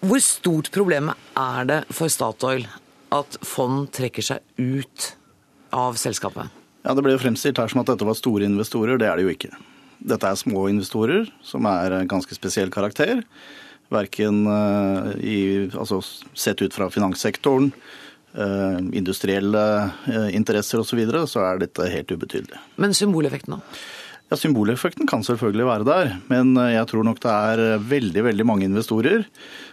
[0.00, 2.64] Hvor stort problemet er det for Statoil
[3.12, 5.10] at fond trekker seg ut
[5.74, 6.48] av selskapet?
[6.88, 8.96] Ja, Det ble fremstilt her som at dette var store investorer.
[8.96, 9.52] Det er det jo ikke.
[10.08, 13.20] Dette er små investorer som er ganske spesiell karakter.
[13.92, 16.00] Verken uh, i, altså,
[16.32, 17.68] sett ut fra finanssektoren,
[18.36, 19.64] uh, industrielle
[20.08, 22.60] uh, interesser osv., så, videre, så er dette helt ubetydelig.
[22.80, 23.78] Men symboleffekten, da?
[24.28, 28.68] Ja, Symboleffekten kan selvfølgelig være der, men jeg tror nok det er veldig veldig mange
[28.68, 29.24] investorer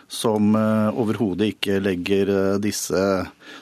[0.08, 2.30] som overhodet ikke legger
[2.62, 3.00] disse,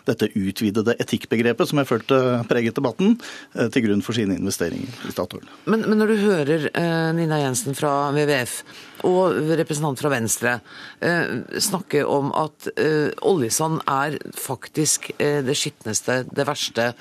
[0.05, 2.19] dette utvidede etikkbegrepet, som jeg følte
[2.49, 3.15] preget debatten,
[3.55, 5.47] til grunn for sine investeringer i Statoil.
[5.65, 8.59] Men, men når du hører eh, Nina Jensen fra WWF
[9.07, 10.57] og representant fra Venstre
[11.03, 16.91] eh, snakke om at eh, oljesand er faktisk eh, det skitneste, det verste,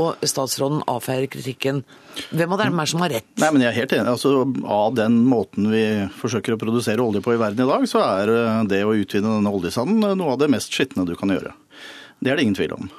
[0.00, 1.82] og statsråden avfeier kritikken,
[2.32, 3.28] hvem av dem er som har rett?
[3.40, 4.14] Nei, men jeg er helt enig.
[4.14, 4.32] Altså,
[4.76, 5.84] av den måten vi
[6.20, 9.36] forsøker å produsere olje på i verden i dag, så er eh, det å utvinne
[9.38, 11.54] denne oljesanden noe av det mest skitne du kan gjøre.
[12.22, 12.90] Det er det ingen tvil om.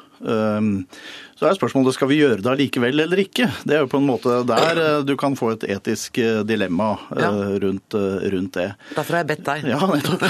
[1.39, 3.47] Så er spørsmålet skal vi gjøre det allikevel eller ikke.
[3.65, 6.91] Det er jo på en måte der eh, du kan få et etisk eh, dilemma
[7.15, 7.31] eh, Ja.
[7.63, 7.95] rundt,
[8.33, 8.67] rundt det.
[8.95, 9.65] Derfor har jeg bedt deg.
[9.71, 10.23] Ja, nettopp.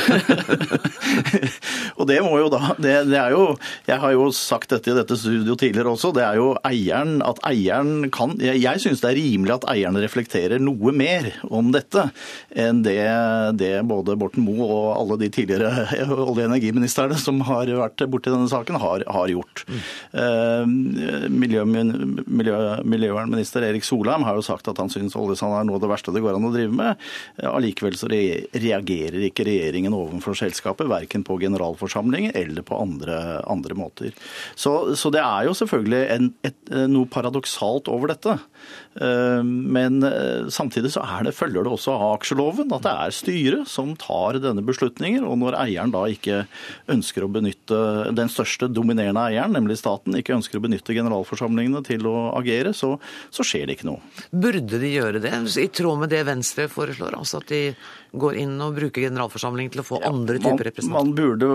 [2.00, 3.44] og det må jo da det, det er jo
[3.88, 6.14] Jeg har jo sagt dette i dette studio tidligere også.
[6.16, 10.00] Det er jo eieren at eieren kan Jeg, jeg syns det er rimelig at eieren
[10.02, 12.08] reflekterer noe mer om dette
[12.54, 12.98] enn det,
[13.60, 18.32] det både Borten Moe og alle de tidligere olje- og energiministrene som har vært borti
[18.34, 19.64] denne saken, har, har gjort.
[20.14, 20.66] Eh,
[21.34, 25.84] miljø, miljø, miljøvernminister Erik Solheim har jo sagt at han syns oljesand er noe av
[25.84, 27.02] det verste det går an å drive med.
[27.50, 33.20] Allikevel så reagerer ikke regjeringen overfor selskapet, verken på generalforsamlingen eller på andre,
[33.50, 34.14] andre måter.
[34.56, 36.60] Så, så, det er jo selvfølgelig en, et,
[36.92, 38.38] noe paradoksalt over dette.
[38.94, 40.04] Men
[40.54, 44.64] samtidig så det, følger det også av aksjeloven at det er styret som tar denne
[44.66, 45.26] beslutningen.
[45.26, 46.44] Og når eieren da ikke
[46.94, 47.80] ønsker å benytte
[48.16, 52.96] den største dominerende eieren, nemlig staten, ikke ønsker å benytte generalforsamlingene til å agere, så,
[53.34, 54.14] så skjer det ikke noe.
[54.30, 57.18] Burde de gjøre det, i tråd med det Venstre foreslår?
[57.18, 57.64] Altså at de
[58.14, 61.00] går inn og bruker generalforsamlingen til å få andre typer representanter?
[61.00, 61.50] Man burde,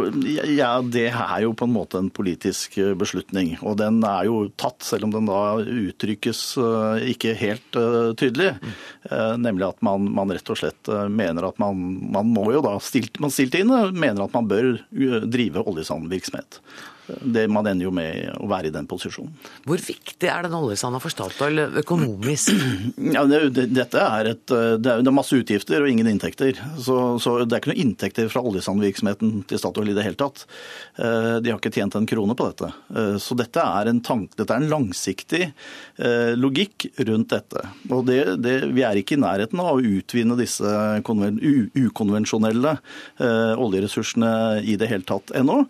[0.57, 3.55] ja, Det er jo på en måte en politisk eh, beslutning.
[3.63, 8.53] Og den er jo tatt, selv om den da uttrykkes eh, ikke helt uh, tydelig.
[9.09, 11.81] Uh, nemlig at man, man, rett og slett mener at man,
[12.13, 14.75] man må jo da stilt, man stilt inn, mener at man bør
[15.29, 16.63] drive oljesandvirksomhet
[17.23, 19.33] det, man ender jo med å være i den posisjonen.
[19.67, 22.55] Hvor viktig er den oljesanda for Statoil økonomisk?
[23.19, 26.59] Ja, det, dette er et, det er, masse utgifter og ingen inntekter.
[26.83, 30.45] Så, så det er ikke noen inntekter fra oljesandvirksomheten til Statoil i det hele tatt.
[30.99, 32.71] Eh, de har ikke tjent en krone på dette.
[32.95, 37.65] Eh, så dette er en, tank, dette er en langsiktig eh, logikk rundt dette.
[37.89, 42.77] Og det, det, vi er ikke i nærheten av å utvinne disse ukonvensjonelle
[43.59, 44.31] oljeressursene
[44.69, 45.61] i det hele tatt ennå.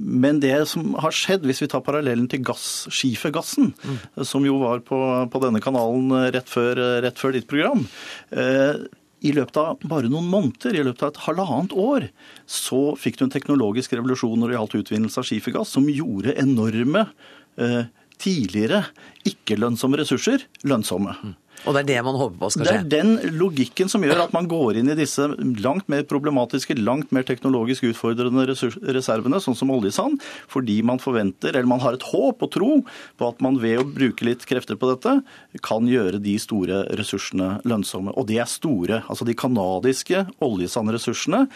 [0.00, 3.98] Men det som har skjedd, hvis vi tar parallellen til gass, skifergassen, mm.
[4.24, 4.98] som jo var på,
[5.28, 7.84] på denne kanalen rett før, rett før ditt program
[8.32, 8.80] eh,
[9.20, 12.08] i løpet av bare noen måneder, i løpet av et halvannet år,
[12.48, 17.04] så fikk du en teknologisk revolusjon når det gjaldt utvinnelse av skifergass, som gjorde enorme,
[17.60, 17.82] eh,
[18.20, 18.84] tidligere
[19.28, 21.14] ikke-lønnsomme ressurser lønnsomme.
[21.20, 21.36] Mm.
[21.66, 22.76] Og det er det man håper på skal skje?
[22.88, 25.26] Det er den logikken som gjør at man går inn i disse
[25.60, 31.68] langt mer problematiske, langt mer teknologisk utfordrende reservene, sånn som oljesand, fordi man forventer, eller
[31.70, 32.70] man har et håp og tro
[33.20, 35.18] på at man ved å bruke litt krefter på dette,
[35.66, 38.16] kan gjøre de store ressursene lønnsomme.
[38.16, 39.02] Og de er store.
[39.12, 41.46] Altså de kanadiske oljesandressursene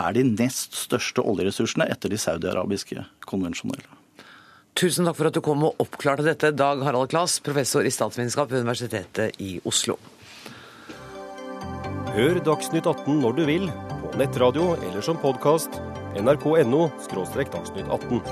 [0.00, 3.99] er de nest største oljeressursene etter de saudi-arabiske konvensjonelle.
[4.78, 8.50] Tusen takk for at du kom og oppklarte dette, Dag Harald Klas, professor i statsvitenskap
[8.52, 9.98] ved Universitetet i Oslo.
[12.14, 13.68] Hør Dagsnytt 18 når du vil,
[14.02, 15.76] på nettradio eller som podkast.
[16.18, 16.88] nrk.no–
[17.54, 18.22] dagsnytt 18.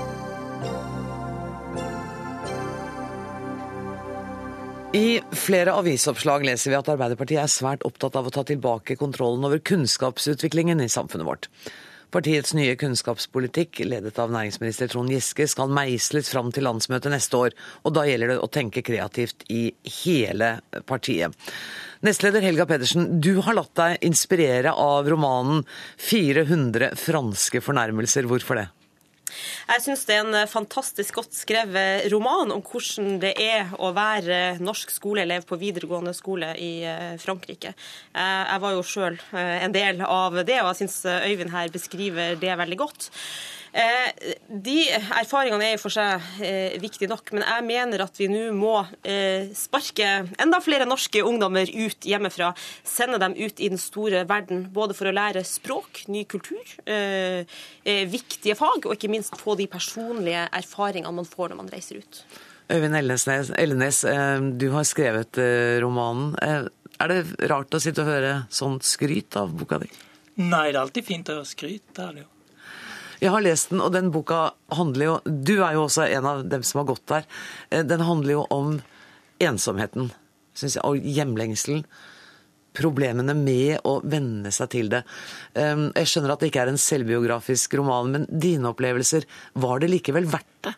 [4.99, 9.45] I flere avisoppslag leser vi at Arbeiderpartiet er svært opptatt av å ta tilbake kontrollen
[9.45, 11.49] over kunnskapsutviklingen i samfunnet vårt.
[12.09, 17.57] Partiets nye kunnskapspolitikk, ledet av næringsminister Trond Giske, skal meisles fram til landsmøtet neste år,
[17.85, 19.67] og da gjelder det å tenke kreativt i
[20.01, 20.55] hele
[20.89, 21.37] partiet.
[22.01, 25.61] Nestleder Helga Pedersen, du har latt deg inspirere av romanen
[26.01, 28.25] 400 franske fornærmelser.
[28.29, 28.67] Hvorfor det?
[29.69, 33.91] Jeg syns det er en eh, fantastisk godt skrevet roman om hvordan det er å
[33.95, 37.75] være norsk skoleelev på videregående skole i eh, Frankrike.
[38.13, 42.35] Eh, jeg var jo sjøl en del av det, og jeg syns Øyvind her beskriver
[42.39, 43.09] det veldig godt.
[43.71, 48.29] Eh, de erfaringene er i for seg eh, viktige nok, men jeg mener at vi
[48.31, 50.07] nå må eh, sparke
[50.41, 52.51] enda flere norske ungdommer ut hjemmefra.
[52.87, 56.63] Sende dem ut i den store verden, både for å lære språk, ny kultur,
[58.09, 62.21] viktige fag, og ikke minst få de personlige erfaringene man får når man reiser ut.
[62.69, 64.01] Øyvind Ellenes,
[64.61, 65.39] du har skrevet
[65.83, 66.33] romanen.
[66.39, 69.89] Er det rart å sitte og høre sånt skryt av boka di?
[70.39, 71.87] Nei, det er alltid fint å høre skryt.
[71.95, 72.29] Det er det jo.
[73.19, 76.45] Jeg har lest den, og den boka handler jo Du er jo også en av
[76.47, 77.27] dem som har gått der.
[77.69, 78.79] Eh, den handler jo om
[79.39, 80.11] ensomheten,
[80.59, 81.83] jeg, og hjemlengselen.
[82.75, 85.01] Problemene med å venne seg til det.
[85.57, 89.25] Ehm, jeg skjønner at det ikke er en selvbiografisk roman, men dine opplevelser,
[89.59, 90.75] var det likevel verdt det?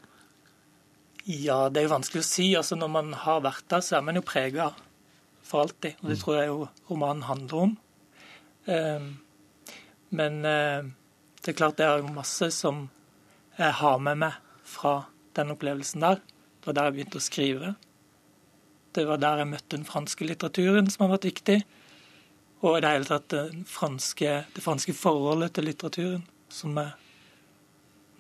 [1.26, 2.48] Ja, det er jo vanskelig å si.
[2.58, 4.72] Altså, når man har vært der, så er man jo prega
[5.46, 6.00] for alltid.
[6.02, 6.24] Og det mm.
[6.24, 6.58] tror jeg jo
[6.90, 7.76] romanen handler om.
[8.72, 9.12] Ehm,
[10.16, 10.90] men eh,
[11.42, 12.86] det er klart det er masse som
[13.58, 14.36] jeg har med meg
[14.68, 16.20] fra den opplevelsen der.
[16.62, 17.72] Det var der jeg begynte å skrive.
[18.94, 21.58] Det var der jeg møtte den franske litteraturen, som har vært viktig.
[22.62, 26.92] Og i det hele tatt det franske, det franske forholdet til litteraturen, som jeg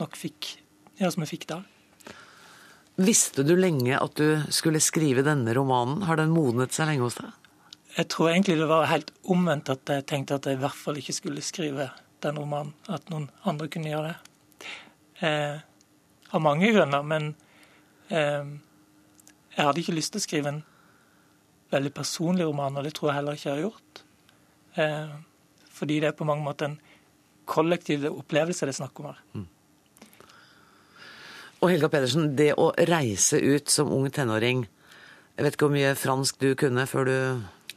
[0.01, 0.55] nok fikk,
[0.97, 1.67] ja, som jeg fikk der.
[3.01, 6.07] Visste du lenge at du skulle skrive denne romanen?
[6.09, 7.29] Har den modnet seg lenge hos deg?
[7.99, 10.97] Jeg tror egentlig det var helt omvendt at jeg tenkte at jeg i hvert fall
[10.97, 11.91] ikke skulle skrive
[12.23, 14.71] den romanen, at noen andre kunne gjøre det.
[15.27, 15.57] Eh,
[16.31, 17.33] av mange grunner, men
[18.09, 18.53] eh,
[19.55, 20.61] jeg hadde ikke lyst til å skrive en
[21.71, 24.03] veldig personlig roman, og det tror jeg heller ikke jeg har gjort.
[24.81, 25.15] Eh,
[25.71, 26.79] fordi det er på mange måter en
[27.51, 29.23] kollektiv opplevelse det er snakk om her.
[29.35, 29.47] Mm.
[31.61, 34.63] Og Helga Pedersen, det å reise ut som ung tenåring
[35.37, 37.17] Jeg vet ikke hvor mye fransk du kunne før du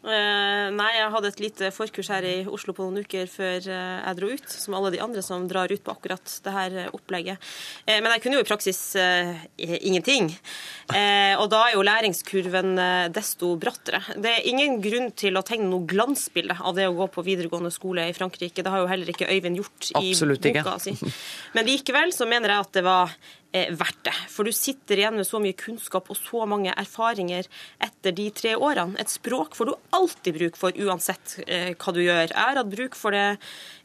[0.04, 4.18] nei, jeg hadde et lite forkurs her i Oslo på noen uker før eh, jeg
[4.18, 7.40] dro ut, som alle de andre som drar ut på akkurat det her eh, opplegget.
[7.86, 10.28] Eh, men jeg kunne jo i praksis eh, ingenting.
[10.92, 12.74] Eh, og da er jo læringskurven
[13.14, 14.02] desto brattere.
[14.20, 17.72] Det er ingen grunn til å tegne noe glansbilde av det å gå på videregående
[17.74, 18.60] skole i Frankrike.
[18.64, 20.64] Det har jo heller ikke Øyvind gjort i Absolutt ikke.
[20.66, 20.96] boka si.
[21.56, 24.14] Men likevel så mener jeg at det var eh, verdt det.
[24.30, 27.46] For du sitter igjen med så mye kunnskap og så mange erfaringer
[27.82, 28.98] etter de tre årene.
[28.98, 32.32] Et språk får du alltid bruk for uansett eh, hva du gjør.
[32.32, 33.38] Jeg har hatt bruk for det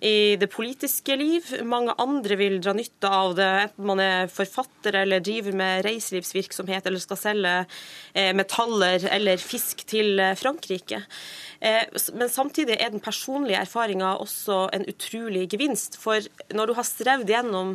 [0.06, 1.54] i det politiske liv.
[1.68, 6.90] Mange andre vil dra nytte av det, enten man er forfatter eller driver med reiselivsvirksomhet
[6.90, 11.04] eller skal selge eh, metaller eller fisk til eh, Frankrike.
[11.60, 15.98] Men samtidig er den personlige erfaringa også en utrolig gevinst.
[16.00, 16.24] For
[16.56, 17.74] når du har strevd gjennom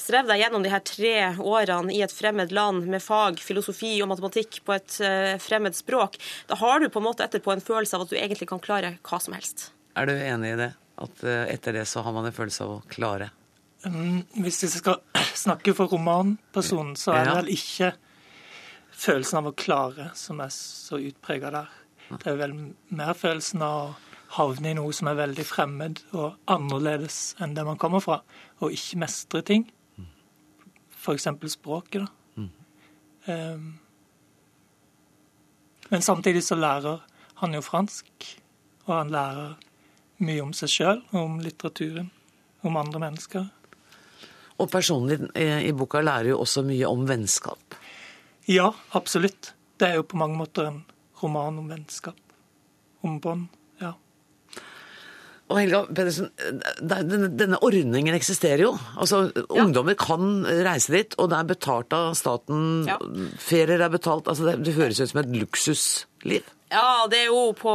[0.00, 4.10] strevd deg gjennom de her tre årene i et fremmed land med fag, filosofi og
[4.12, 6.18] matematikk på et eh, fremmed språk,
[6.50, 8.96] da har du på en måte etterpå en følelse av at du egentlig kan klare
[9.02, 9.70] hva som helst.
[9.98, 10.72] Er du enig i det?
[10.98, 13.30] At eh, etter det så har man en følelse av å klare?
[13.86, 15.00] Mm, Hvis jeg skal
[15.44, 17.92] snakke for romanpersonen, så er det vel ikke
[18.98, 21.72] følelsen av å klare som er så utprega der.
[22.08, 22.54] Det er vel
[22.88, 23.88] mer følelsen av å
[24.38, 28.20] havne i noe som er veldig fremmed og annerledes enn det man kommer fra,
[28.60, 29.68] og ikke mestre ting.
[30.98, 31.28] F.eks.
[31.54, 32.14] språket, da.
[33.28, 33.78] Um,
[35.88, 37.00] men samtidig så lærer
[37.40, 38.08] han jo fransk,
[38.86, 39.56] og han lærer
[40.24, 42.10] mye om seg sjøl, om litteraturen,
[42.66, 43.46] om andre mennesker.
[44.58, 47.76] Og personen din eh, i boka lærer jo også mye om vennskap.
[48.48, 49.52] Ja, absolutt.
[49.78, 50.80] Det er jo på mange måter en
[51.22, 52.18] roman om vennskap.
[53.06, 53.46] Om bånd.
[55.48, 55.54] Ja.
[55.54, 56.28] Og Helga Pedersen,
[56.84, 58.74] denne, denne ordningen eksisterer jo.
[59.00, 62.84] Altså, Ungdommer kan reise dit, og det er betalt av staten.
[62.88, 62.98] Ja.
[63.40, 64.28] Ferier er betalt.
[64.28, 66.54] Altså, det, det høres ut som et luksusliv.
[66.68, 67.72] Ja, det er jo på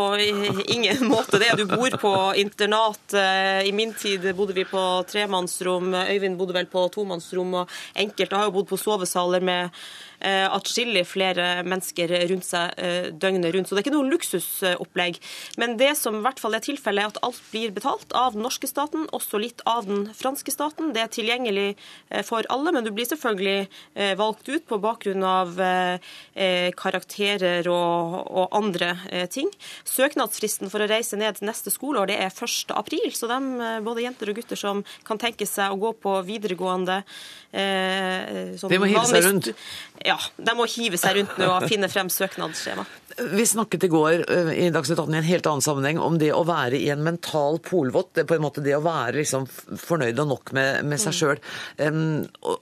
[0.69, 1.55] ingen måte det.
[1.57, 3.01] Du bor på internat.
[3.17, 5.95] Eh, I min tid bodde vi på tremannsrom.
[5.97, 7.55] Øyvind bodde vel på tomannsrom.
[7.63, 10.12] Og enkelte har jo bodd på sovesaler med eh,
[10.53, 13.67] atskillig flere mennesker rundt seg eh, døgnet rundt.
[13.69, 15.17] Så det er ikke noe luksusopplegg.
[15.57, 18.43] Men det som i hvert fall er tilfellet, er at alt blir betalt av den
[18.45, 20.93] norske staten, også litt av den franske staten.
[20.95, 21.67] Det er tilgjengelig
[22.09, 25.97] eh, for alle, men du blir selvfølgelig eh, valgt ut på bakgrunn av eh,
[26.35, 29.49] eh, karakterer og, og andre eh, ting.
[29.87, 32.71] Søknadsfristen for å reise ned neste skoleår det er 1.
[32.77, 36.15] april, så de, eh, både jenter og gutter som kan tenke seg å gå på
[36.27, 37.01] videregående
[37.53, 39.49] eh, sånn De må hive seg rundt.
[39.51, 42.85] stu- Ja, de må hive seg rundt nå og finne frem søknadsskjema.
[43.17, 46.31] Vi snakket i går eh, i Dagsnytt 18 i en helt annen sammenheng om det
[46.33, 48.13] å være i en mental polvott.
[48.17, 51.43] Det på en måte det å være liksom fornøyd og nok med, med seg sjøl.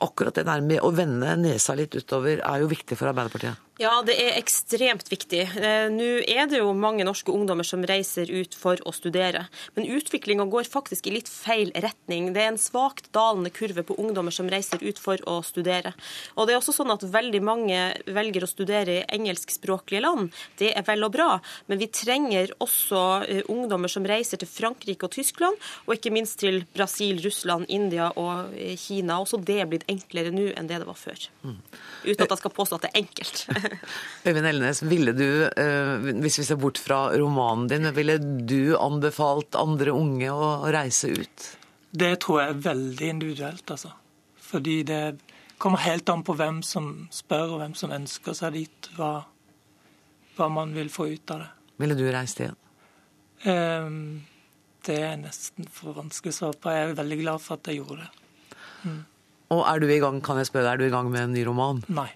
[0.02, 3.72] akkurat det der med å vende nesa litt utover er jo viktig for Arbeiderpartiet.
[3.82, 5.42] Ja, det er ekstremt viktig.
[5.58, 9.48] Eh, Nå er det jo mange norske ungdommer som reiser ut for å studere.
[9.74, 12.28] Men utviklinga går faktisk i litt feil retning.
[12.36, 15.96] Det er en svakt dalende kurve på ungdommer som reiser ut for å studere.
[16.36, 20.30] Og det er også sånn at veldig mange velger å studere i engelskspråklige land.
[20.60, 21.30] Det er vel og bra,
[21.72, 26.40] men vi trenger også eh, ungdommer som reiser til Frankrike og Tyskland, og ikke minst
[26.42, 29.20] til Brasil, Russland, India og eh, Kina.
[29.22, 31.28] Også det er blitt enklere nå enn det det var før.
[31.44, 33.44] Uten at jeg skal påstå at det er enkelt.
[34.28, 39.58] Øyvind Elnes, ville du, eh, hvis vi ser bort fra romanen din, ville du anbefalt
[39.60, 41.50] andre unge å reise ut?
[41.92, 43.92] Det tror jeg er veldig individuelt, altså.
[44.52, 45.04] Fordi det
[45.62, 49.12] kommer helt an på hvem som spør, og hvem som ønsker seg dit, hva,
[50.42, 51.50] hva man vil få ut av det.
[51.82, 52.58] Ville du reist igjen?
[53.46, 54.22] Um,
[54.86, 56.74] det er nesten for vanskelig å svare på.
[56.74, 58.12] Jeg er veldig glad for at jeg gjorde det.
[59.52, 61.44] Og er du i gang, kan jeg spørre er du i gang med en ny
[61.46, 61.82] roman?
[61.92, 62.10] Nei.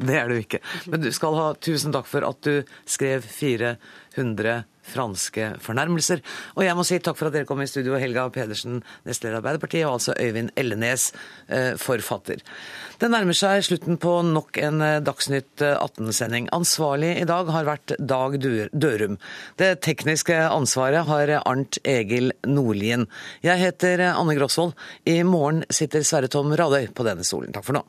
[0.00, 0.62] Det er du ikke.
[0.88, 6.22] Men du skal ha tusen takk for at du skrev 400 franske fornærmelser.
[6.56, 9.84] Og jeg må si takk for at dere kom i studio, Helga Pedersen, nestleder Arbeiderpartiet,
[9.86, 11.10] og altså Øyvind Ellenes,
[11.48, 12.40] eh, forfatter.
[13.00, 16.48] Det nærmer seg slutten på nok en eh, Dagsnytt 18-sending.
[16.56, 19.20] Ansvarlig i dag har vært Dag Dørum.
[19.60, 23.06] Det tekniske ansvaret har Arnt Egil Nordlien.
[23.44, 24.74] Jeg heter Anne Grosvold.
[25.04, 27.52] I morgen sitter Sverre Tom Radøy på denne stolen.
[27.52, 27.86] Takk for nå.